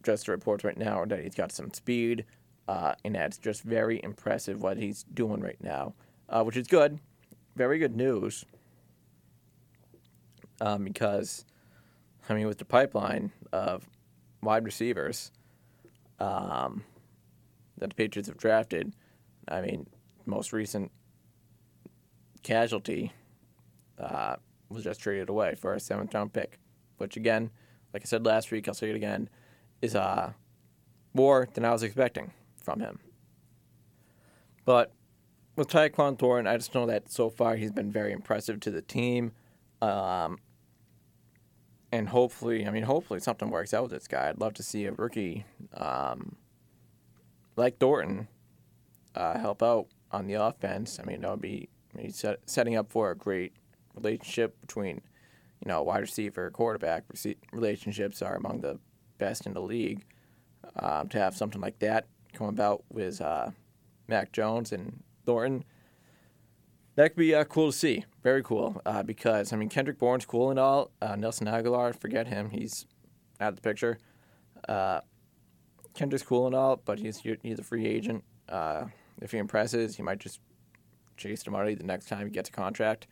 just 0.03 0.27
the 0.27 0.33
reports 0.33 0.65
right 0.65 0.77
now 0.77 1.01
are 1.01 1.07
that 1.07 1.23
he's 1.23 1.35
got 1.35 1.53
some 1.53 1.73
speed, 1.73 2.25
uh, 2.69 2.95
and 3.05 3.15
that's 3.15 3.39
just 3.39 3.63
very 3.63 4.01
impressive 4.03 4.63
what 4.63 4.77
he's 4.77 5.05
doing 5.15 5.41
right 5.41 5.63
now, 5.63 5.95
uh, 6.29 6.43
which 6.43 6.57
is 6.57 6.67
good. 6.67 6.99
Very 7.57 7.79
good 7.79 7.97
news. 7.97 8.45
Um, 10.61 10.85
because, 10.85 11.45
I 12.29 12.35
mean, 12.35 12.47
with 12.47 12.59
the 12.59 12.65
pipeline 12.65 13.33
of 13.53 13.89
wide 14.43 14.65
receivers 14.65 15.31
um, 16.19 16.85
that 17.79 17.91
the 17.91 17.95
Patriots 17.95 18.29
have 18.29 18.39
drafted, 18.39 18.95
I 19.47 19.61
mean, 19.61 19.87
most 20.27 20.53
recent 20.53 20.91
casualty 22.43 23.13
uh, 23.99 24.37
was 24.69 24.85
just 24.85 25.01
traded 25.01 25.29
away 25.29 25.55
for 25.55 25.75
a 25.75 25.81
seventh 25.81 26.15
round 26.15 26.33
pick, 26.33 26.59
which 26.99 27.17
again, 27.17 27.51
like 27.93 28.03
I 28.03 28.07
said 28.07 28.27
last 28.27 28.51
week, 28.51 28.69
I'll 28.69 28.75
say 28.75 28.91
it 28.91 28.97
again, 28.97 29.29
is 29.81 29.95
uh, 29.95 30.33
more 31.15 31.49
than 31.55 31.65
I 31.65 31.73
was 31.73 31.83
expecting 31.83 32.33
from 32.63 32.81
him. 32.81 33.01
But 34.65 34.93
with 35.57 35.69
Tyquan 35.69 36.19
Thornton, 36.19 36.47
I 36.47 36.57
just 36.57 36.75
know 36.75 36.87
that 36.87 37.11
so 37.11 37.31
far 37.31 37.57
he's 37.57 37.73
been 37.73 37.91
very 37.91 38.13
impressive 38.13 38.61
to 38.61 38.71
the 38.71 38.83
team. 38.83 39.33
Um, 39.81 40.39
and 41.91 42.09
hopefully, 42.09 42.67
I 42.67 42.71
mean, 42.71 42.83
hopefully 42.83 43.21
something 43.21 43.51
works 43.51 43.73
out 43.73 43.85
with 43.85 43.93
this 43.93 44.07
guy. 44.07 44.29
I'd 44.29 44.39
love 44.39 44.55
to 44.55 44.63
see 44.63 44.85
a 44.85 44.93
rookie 44.93 45.47
um, 45.75 46.37
like 47.57 47.79
Thornton 47.79 48.29
uh, 49.15 49.39
help 49.39 49.63
out 49.63 49.87
on 50.13 50.27
the 50.27 50.35
offense. 50.35 50.99
I 51.01 51.05
mean, 51.05 51.23
that 51.23 51.31
would 51.31 51.41
be 51.41 51.69
set, 52.11 52.41
setting 52.47 52.77
up 52.77 52.91
for 52.91 53.11
a 53.11 53.17
great 53.17 53.53
relationship 53.95 54.61
between, 54.61 55.01
you 55.65 55.69
know, 55.69 55.83
wide 55.83 56.01
receiver, 56.01 56.51
quarterback. 56.51 57.05
relationships 57.53 58.23
are 58.23 58.37
among 58.37 58.61
the 58.61 58.79
best 59.19 59.47
in 59.47 59.55
the 59.55 59.61
league. 59.61 60.05
Um, 60.77 61.09
to 61.09 61.19
have 61.19 61.37
something 61.37 61.61
like 61.61 61.79
that 61.81 62.07
come 62.33 62.49
about 62.49 62.85
with 62.91 63.21
uh, 63.21 63.51
Mac 64.07 64.33
Jones 64.33 64.73
and 64.73 65.03
Thornton, 65.25 65.65
that 66.97 67.11
could 67.11 67.21
be 67.21 67.35
uh, 67.35 67.45
cool 67.45 67.71
to 67.71 67.77
see. 67.77 68.05
Very 68.23 68.43
cool. 68.43 68.81
Uh, 68.85 69.03
because, 69.03 69.53
I 69.53 69.57
mean, 69.57 69.69
Kendrick 69.69 69.99
Bourne's 69.99 70.27
cool 70.27 70.51
and 70.51 70.59
all. 70.59 70.91
Uh, 71.01 71.17
Nelson 71.17 71.47
Agholor, 71.47 71.95
forget 71.99 72.27
him. 72.27 72.51
He's 72.51 72.87
out 73.41 73.51
of 73.51 73.57
the 73.57 73.63
picture. 73.63 73.99
Uh, 74.69 75.01
Kendrick's 75.95 76.25
cool 76.25 76.47
and 76.47 76.55
all, 76.55 76.81
but 76.85 76.99
he's, 76.99 77.23
he's 77.43 77.59
a 77.59 77.63
free 77.63 77.87
agent. 77.87 78.25
Uh, 78.49 78.87
if 79.23 79.33
he 79.33 79.39
impresses, 79.39 79.97
he 79.97 80.03
might 80.03 80.19
just 80.19 80.41
chase 81.17 81.43
him 81.43 81.55
the 81.55 81.85
next 81.85 82.09
time 82.09 82.27
he 82.27 82.31
gets 82.31 82.49
a 82.49 82.53
contract. 82.53 83.07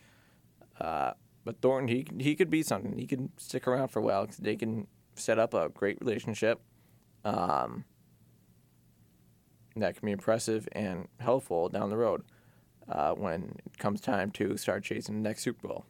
But 1.46 1.62
Thornton, 1.62 1.88
he, 1.88 2.04
he 2.18 2.34
could 2.34 2.50
be 2.50 2.62
something. 2.64 2.98
He 2.98 3.06
can 3.06 3.30
stick 3.38 3.68
around 3.68 3.88
for 3.88 4.00
a 4.00 4.02
while. 4.02 4.22
because 4.24 4.38
They 4.38 4.56
can 4.56 4.88
set 5.14 5.38
up 5.38 5.54
a 5.54 5.68
great 5.68 5.98
relationship. 6.00 6.60
Um, 7.24 7.84
that 9.76 9.96
can 9.96 10.06
be 10.06 10.12
impressive 10.12 10.68
and 10.72 11.06
helpful 11.20 11.68
down 11.68 11.88
the 11.90 11.96
road. 11.96 12.24
uh, 12.88 13.12
when 13.12 13.56
it 13.64 13.78
comes 13.78 14.00
time 14.00 14.30
to 14.32 14.56
start 14.56 14.84
chasing 14.84 15.16
the 15.16 15.28
next 15.28 15.42
Super 15.42 15.68
Bowl. 15.68 15.84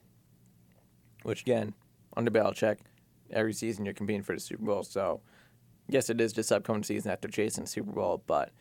Which 1.23 1.43
again, 1.43 1.75
under 2.17 2.31
Belichick, 2.31 2.79
every 3.31 3.53
season 3.53 3.85
you're 3.85 3.95
competing 3.95 4.23
for 4.23 4.35
the 4.35 4.41
Super 4.41 4.65
Bowl. 4.65 4.83
So, 4.83 5.21
yes, 5.89 6.09
it 6.09 6.21
is 6.21 6.33
this 6.33 6.53
upcoming 6.53 6.85
season 6.85 7.11
after 7.11 7.29
chasing 7.29 7.65
the 7.65 7.71
Super 7.71 7.93
Bowl, 7.93 8.23
but 8.27 8.53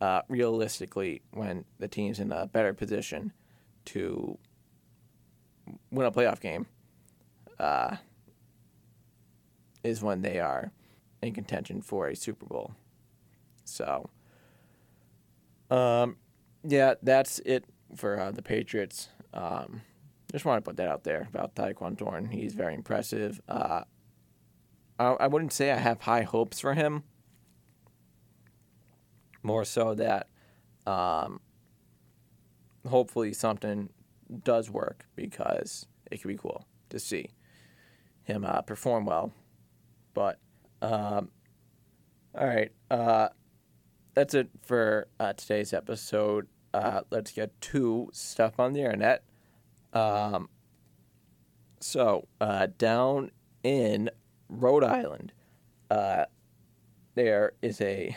uh, 0.00 0.22
realistically, 0.28 1.22
when 1.32 1.64
the 1.78 1.88
team's 1.88 2.18
in 2.18 2.32
a 2.32 2.46
better 2.46 2.72
position 2.72 3.32
to 3.86 4.38
win 5.90 6.06
a 6.06 6.12
playoff 6.12 6.40
game, 6.40 6.66
uh, 7.58 7.96
is 9.82 10.02
when 10.02 10.22
they 10.22 10.38
are 10.40 10.72
in 11.22 11.32
contention 11.34 11.82
for 11.82 12.08
a 12.08 12.16
Super 12.16 12.46
Bowl. 12.46 12.72
So, 13.64 14.10
um, 15.70 16.16
yeah, 16.64 16.94
that's 17.02 17.38
it 17.40 17.64
for 17.94 18.18
uh, 18.18 18.30
the 18.30 18.42
Patriots. 18.42 19.08
Um, 19.32 19.82
just 20.32 20.44
want 20.44 20.62
to 20.62 20.68
put 20.68 20.76
that 20.76 20.88
out 20.88 21.04
there 21.04 21.28
about 21.32 21.54
Tyquan 21.54 21.98
Thornton. 21.98 22.30
He's 22.30 22.54
very 22.54 22.74
impressive. 22.74 23.40
Uh, 23.48 23.82
I, 24.98 25.06
I 25.20 25.26
wouldn't 25.26 25.52
say 25.52 25.72
I 25.72 25.78
have 25.78 26.02
high 26.02 26.22
hopes 26.22 26.60
for 26.60 26.74
him. 26.74 27.04
More 29.42 29.64
so 29.64 29.94
that 29.94 30.28
um, 30.86 31.40
hopefully 32.86 33.32
something 33.32 33.88
does 34.44 34.70
work 34.70 35.06
because 35.16 35.86
it 36.10 36.20
could 36.20 36.28
be 36.28 36.36
cool 36.36 36.66
to 36.90 36.98
see 36.98 37.30
him 38.24 38.44
uh, 38.44 38.62
perform 38.62 39.06
well. 39.06 39.32
But 40.14 40.38
um, 40.82 41.30
all 42.34 42.46
right, 42.46 42.70
uh, 42.90 43.28
that's 44.14 44.34
it 44.34 44.48
for 44.62 45.08
uh, 45.18 45.32
today's 45.32 45.72
episode. 45.72 46.46
Uh, 46.72 47.00
let's 47.10 47.32
get 47.32 47.58
to 47.60 48.10
stuff 48.12 48.60
on 48.60 48.72
the 48.74 48.80
internet. 48.80 49.24
Um, 49.92 50.48
so 51.80 52.28
uh, 52.40 52.68
down 52.76 53.30
in 53.62 54.10
Rhode 54.48 54.84
Island, 54.84 55.32
uh, 55.90 56.26
there 57.14 57.52
is 57.62 57.80
a 57.80 58.16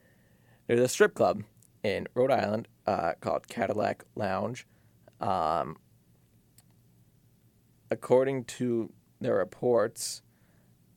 there's 0.66 0.80
a 0.80 0.88
strip 0.88 1.14
club 1.14 1.42
in 1.82 2.06
Rhode 2.14 2.30
Island 2.30 2.68
called 3.20 3.48
Cadillac 3.48 4.04
Lounge. 4.14 4.66
Um, 5.20 5.76
according 7.90 8.44
to 8.44 8.92
the 9.20 9.32
reports, 9.32 10.22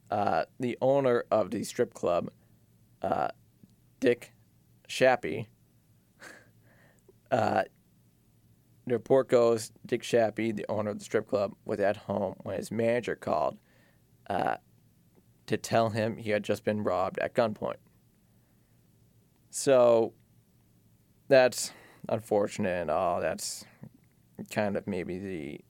uh, 0.09 0.45
the 0.59 0.77
owner 0.81 1.25
of 1.31 1.51
the 1.51 1.63
strip 1.63 1.93
club, 1.93 2.29
uh, 3.01 3.29
Dick 3.99 4.33
Shappy, 4.87 5.47
uh, 7.31 7.63
the 8.85 8.93
report 8.93 9.29
goes 9.29 9.71
Dick 9.85 10.03
Shappy, 10.03 10.55
the 10.55 10.65
owner 10.69 10.91
of 10.91 10.99
the 10.99 11.05
strip 11.05 11.27
club, 11.27 11.53
was 11.65 11.79
at 11.79 11.97
home 11.97 12.35
when 12.43 12.57
his 12.57 12.71
manager 12.71 13.15
called 13.15 13.57
uh, 14.29 14.57
to 15.47 15.57
tell 15.57 15.89
him 15.89 16.17
he 16.17 16.29
had 16.31 16.43
just 16.43 16.63
been 16.63 16.83
robbed 16.83 17.19
at 17.19 17.33
gunpoint. 17.33 17.75
So 19.49 20.13
that's 21.27 21.71
unfortunate 22.09 22.81
and 22.81 22.91
all. 22.91 23.21
That's 23.21 23.65
kind 24.51 24.75
of 24.75 24.87
maybe 24.87 25.17
the 25.17 25.61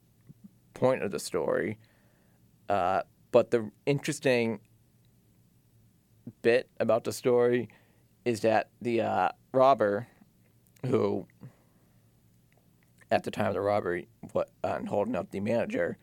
point 0.74 1.04
of 1.04 1.12
the 1.12 1.20
story. 1.20 1.78
Uh, 2.70 3.02
but 3.32 3.52
the 3.52 3.72
interesting 3.86 4.60
bit 6.42 6.70
about 6.80 7.04
the 7.04 7.12
story 7.12 7.70
is 8.26 8.42
that 8.42 8.70
the 8.82 9.02
uh, 9.02 9.30
robber, 9.52 10.08
who 10.86 11.26
at 13.12 13.24
the 13.24 13.32
time 13.32 13.48
of 13.48 13.54
the 13.54 13.62
robbery, 13.62 14.08
what 14.32 14.50
uh, 14.64 14.80
holding 14.88 15.16
up 15.16 15.32
the 15.32 15.40
manager, 15.40 15.98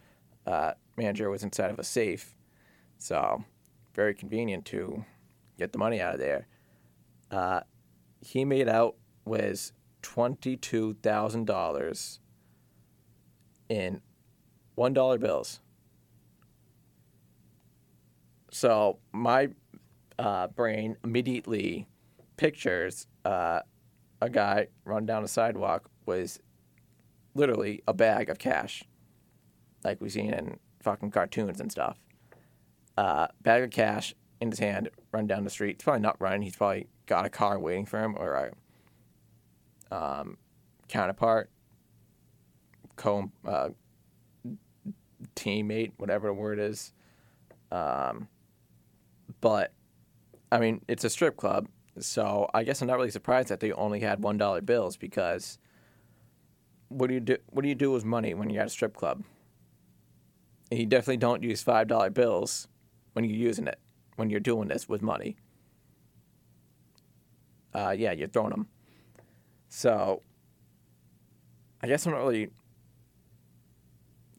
uh, 0.47 0.73
manager 0.97 1.31
was 1.31 1.43
inside 1.43 1.71
of 1.71 1.79
a 1.79 1.85
safe, 1.85 2.35
so 2.99 3.45
very 3.95 4.15
convenient 4.15 4.65
to 4.67 5.05
get 5.59 5.73
the 5.73 5.79
money 5.79 6.01
out 6.01 6.15
of 6.15 6.21
there. 6.21 6.47
Uh, 7.31 7.61
he 8.21 8.45
made 8.45 8.69
out 8.69 8.97
was 9.25 9.73
twenty 10.03 10.57
two 10.57 10.95
thousand 11.03 11.47
dollars 11.47 12.21
in 13.71 14.03
one 14.75 14.93
dollar 14.93 15.17
bills. 15.17 15.61
So 18.51 18.99
my 19.13 19.49
uh, 20.19 20.49
brain 20.49 20.97
immediately 21.03 21.87
pictures 22.37 23.07
uh, 23.25 23.61
a 24.21 24.29
guy 24.29 24.67
run 24.85 25.07
down 25.07 25.25
a 25.25 25.29
sidewalk 25.29 25.89
with 26.05 26.41
literally 27.35 27.83
a 27.87 27.95
bag 27.95 28.29
of 28.29 28.39
cash, 28.39 28.85
like 29.85 30.01
we've 30.01 30.13
seen 30.13 30.35
in 30.35 30.59
fucking 30.83 31.11
cartoons 31.11 31.61
and 31.61 31.71
stuff. 31.71 31.97
Uh, 32.97 33.29
bag 33.41 33.63
of 33.63 33.71
cash 33.71 34.15
in 34.41 34.51
his 34.51 34.59
hand, 34.59 34.91
run 35.13 35.27
down 35.27 35.45
the 35.45 35.51
street. 35.51 35.77
He's 35.77 35.85
probably 35.85 36.01
not 36.01 36.21
running. 36.21 36.43
He's 36.43 36.57
probably 36.57 36.89
got 37.07 37.25
a 37.25 37.31
car 37.31 37.59
waiting 37.59 37.87
for 37.87 38.03
him 38.03 38.17
or 38.19 38.53
a 39.91 39.95
um, 39.95 40.39
counterpart, 40.89 41.51
co 43.01 43.31
uh, 43.47 43.71
teammate, 45.35 45.93
whatever 45.97 46.29
the 46.29 46.35
word 46.35 46.59
is. 46.59 46.93
Um, 47.73 48.29
but 49.41 49.73
I 50.53 50.61
mean, 50.61 50.83
it's 50.87 51.05
a 51.05 51.11
strip 51.11 51.37
club, 51.37 51.69
so 51.99 52.49
I 52.53 52.63
guess 52.63 52.83
I'm 52.83 52.89
not 52.89 52.99
really 52.99 53.11
surprised 53.11 53.49
that 53.49 53.61
they 53.61 53.73
only 53.73 54.01
had 54.01 54.23
one 54.23 54.37
dollar 54.37 54.61
bills 54.61 54.97
because 54.97 55.59
what 56.89 57.07
do 57.09 57.15
you 57.15 57.21
do? 57.21 57.39
What 57.47 57.63
do 57.63 57.69
you 57.69 57.75
do 57.75 57.91
with 57.91 58.05
money 58.05 58.35
when 58.35 58.51
you're 58.51 58.61
at 58.61 58.67
a 58.67 58.71
strip 58.71 58.95
club? 58.95 59.25
And 60.71 60.79
you 60.79 60.87
definitely 60.87 61.17
don't 61.17 61.43
use 61.43 61.63
five 61.63 61.89
dollar 61.89 62.11
bills 62.11 62.69
when 63.15 63.25
you're 63.25 63.37
using 63.37 63.67
it 63.67 63.79
when 64.17 64.29
you're 64.29 64.41
doing 64.41 64.69
this 64.69 64.89
with 64.89 65.01
money. 65.01 65.37
Uh, 67.73 67.95
yeah, 67.97 68.13
you're 68.13 68.29
throwing 68.29 68.51
them. 68.51 68.67
So 69.69 70.23
I 71.81 71.87
guess 71.87 72.05
I'm 72.05 72.13
not 72.13 72.19
really 72.19 72.51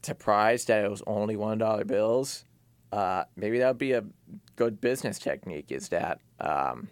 surprised 0.03 0.67
that 0.67 0.83
it 0.83 0.89
was 0.89 1.03
only 1.07 1.35
one 1.35 1.57
dollar 1.57 1.85
bills. 1.85 2.45
Uh, 2.91 3.23
maybe 3.35 3.59
that 3.59 3.67
would 3.67 3.77
be 3.77 3.93
a 3.93 4.03
good 4.55 4.81
business 4.81 5.17
technique. 5.17 5.71
Is 5.71 5.89
that 5.89 6.19
um, 6.39 6.89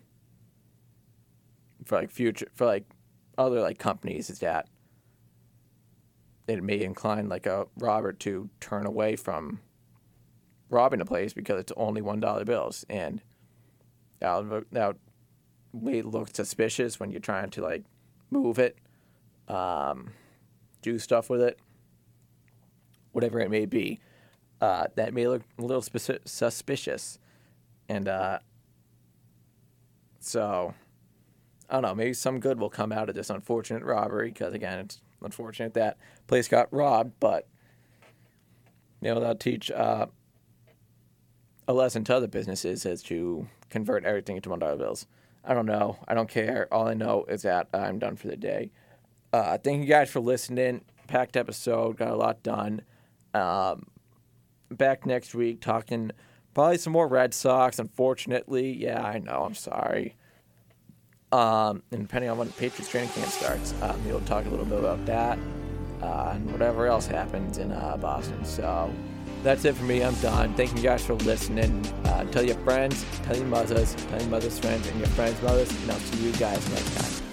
for 1.86 2.00
like 2.00 2.12
future 2.12 2.48
for 2.56 2.66
like 2.66 2.86
other 3.38 3.62
like 3.62 3.80
companies? 3.80 4.30
Is 4.30 4.40
that 4.40 4.68
it 6.48 6.64
may 6.64 6.82
incline 6.82 7.30
like 7.30 7.46
a 7.46 7.68
robber 7.78 8.14
to 8.14 8.50
turn 8.60 8.86
away 8.86 9.16
from 9.16 9.60
robbing 10.70 11.02
a 11.02 11.06
place 11.06 11.34
because 11.34 11.60
it's 11.60 11.74
only 11.76 12.02
one 12.02 12.20
dollar 12.20 12.46
bills, 12.46 12.86
and 12.90 13.22
that 14.20 14.46
would, 14.46 14.66
that 14.72 14.96
would 15.74 16.06
look 16.06 16.36
suspicious 16.36 17.00
when 17.00 17.12
you're 17.12 17.20
trying 17.20 17.50
to 17.50 17.62
like 17.62 17.84
move 18.32 18.60
it, 18.60 18.78
um, 19.48 20.12
do 20.82 20.98
stuff 20.98 21.30
with 21.30 21.42
it, 21.42 21.60
whatever 23.12 23.40
it 23.40 23.50
may 23.50 23.66
be. 23.66 24.00
Uh, 24.62 24.88
that 24.96 25.14
may 25.14 25.28
look 25.28 25.44
a 25.58 25.62
little 25.62 25.84
suspicious, 26.26 27.18
and 27.88 28.08
uh, 28.08 28.40
so 30.20 30.74
I 31.70 31.74
don't 31.74 31.84
know. 31.84 31.96
Maybe 31.96 32.14
some 32.14 32.40
good 32.40 32.60
will 32.60 32.70
come 32.70 32.92
out 32.92 33.10
of 33.10 33.16
this 33.16 33.30
unfortunate 33.30 33.84
robbery 33.84 34.30
because 34.30 34.54
again, 34.54 34.80
it's 34.80 35.02
unfortunate 35.22 35.74
that 35.76 35.98
place 36.28 36.48
got 36.48 36.74
robbed, 36.74 37.14
but 37.20 37.48
you 39.02 39.14
know 39.14 39.20
that'll 39.20 39.36
teach 39.36 39.72
uh, 39.72 40.08
a 41.68 41.74
lesson 41.74 42.04
to 42.06 42.16
other 42.16 42.28
businesses 42.28 42.86
as 42.86 43.02
to 43.04 43.48
convert 43.70 44.04
everything 44.04 44.36
into 44.36 44.50
one 44.50 44.60
dollar 44.60 44.76
bills. 44.76 45.06
I 45.46 45.54
don't 45.54 45.66
know. 45.66 45.98
I 46.08 46.16
don't 46.16 46.30
care. 46.30 46.68
All 46.72 46.88
I 46.88 46.96
know 46.96 47.26
is 47.30 47.44
that 47.44 47.70
I'm 47.74 47.98
done 47.98 48.18
for 48.18 48.28
the 48.28 48.36
day. 48.36 48.72
Uh, 49.32 49.58
thank 49.58 49.82
you 49.82 49.88
guys 49.88 50.10
for 50.10 50.20
listening. 50.20 50.82
Packed 51.08 51.38
episode. 51.38 51.98
Got 51.98 52.10
a 52.10 52.16
lot 52.16 52.44
done. 52.44 52.82
Um, 53.34 53.88
back 54.72 55.06
next 55.06 55.34
week 55.34 55.62
talking 55.62 56.12
probably 56.54 56.78
some 56.78 56.94
more 56.94 57.08
Red 57.08 57.34
Sox. 57.34 57.80
Unfortunately, 57.80 58.72
yeah, 58.72 59.02
I 59.02 59.20
know. 59.20 59.44
I'm 59.44 59.56
sorry. 59.56 60.16
Um, 61.32 61.84
and 61.92 62.02
depending 62.02 62.30
on 62.30 62.38
when 62.38 62.48
the 62.48 62.54
Patriots 62.54 62.90
training 62.90 63.10
camp 63.10 63.28
starts, 63.28 63.74
um, 63.82 64.04
we'll 64.06 64.20
talk 64.22 64.46
a 64.46 64.50
little 64.50 64.66
bit 64.66 64.80
about 64.80 65.06
that 65.06 65.38
uh, 66.02 66.32
and 66.34 66.52
whatever 66.52 66.88
else 66.88 67.06
happens 67.06 67.58
in 67.58 67.72
uh, 67.72 67.98
Boston. 67.98 68.44
So 68.46 68.94
that's 69.44 69.64
it 69.66 69.76
for 69.76 69.84
me. 69.84 70.04
I'm 70.04 70.16
done. 70.16 70.54
Thank 70.56 70.76
you 70.76 70.82
guys 70.82 71.06
for 71.06 71.14
listening. 71.16 71.86
Uh, 72.06 72.24
tell 72.26 72.44
your 72.44 72.58
friends, 72.58 73.06
tell 73.24 73.38
your 73.38 73.46
mothers, 73.46 73.96
tell 74.10 74.20
your 74.20 74.30
mother's 74.30 74.58
friends, 74.60 74.88
and 74.88 75.00
your 75.00 75.10
friends' 75.10 75.42
mothers. 75.42 75.72
And 75.72 75.92
I'll 75.92 76.00
see 76.00 76.26
you 76.26 76.32
guys 76.34 76.68
next 76.72 77.20
time. 77.20 77.29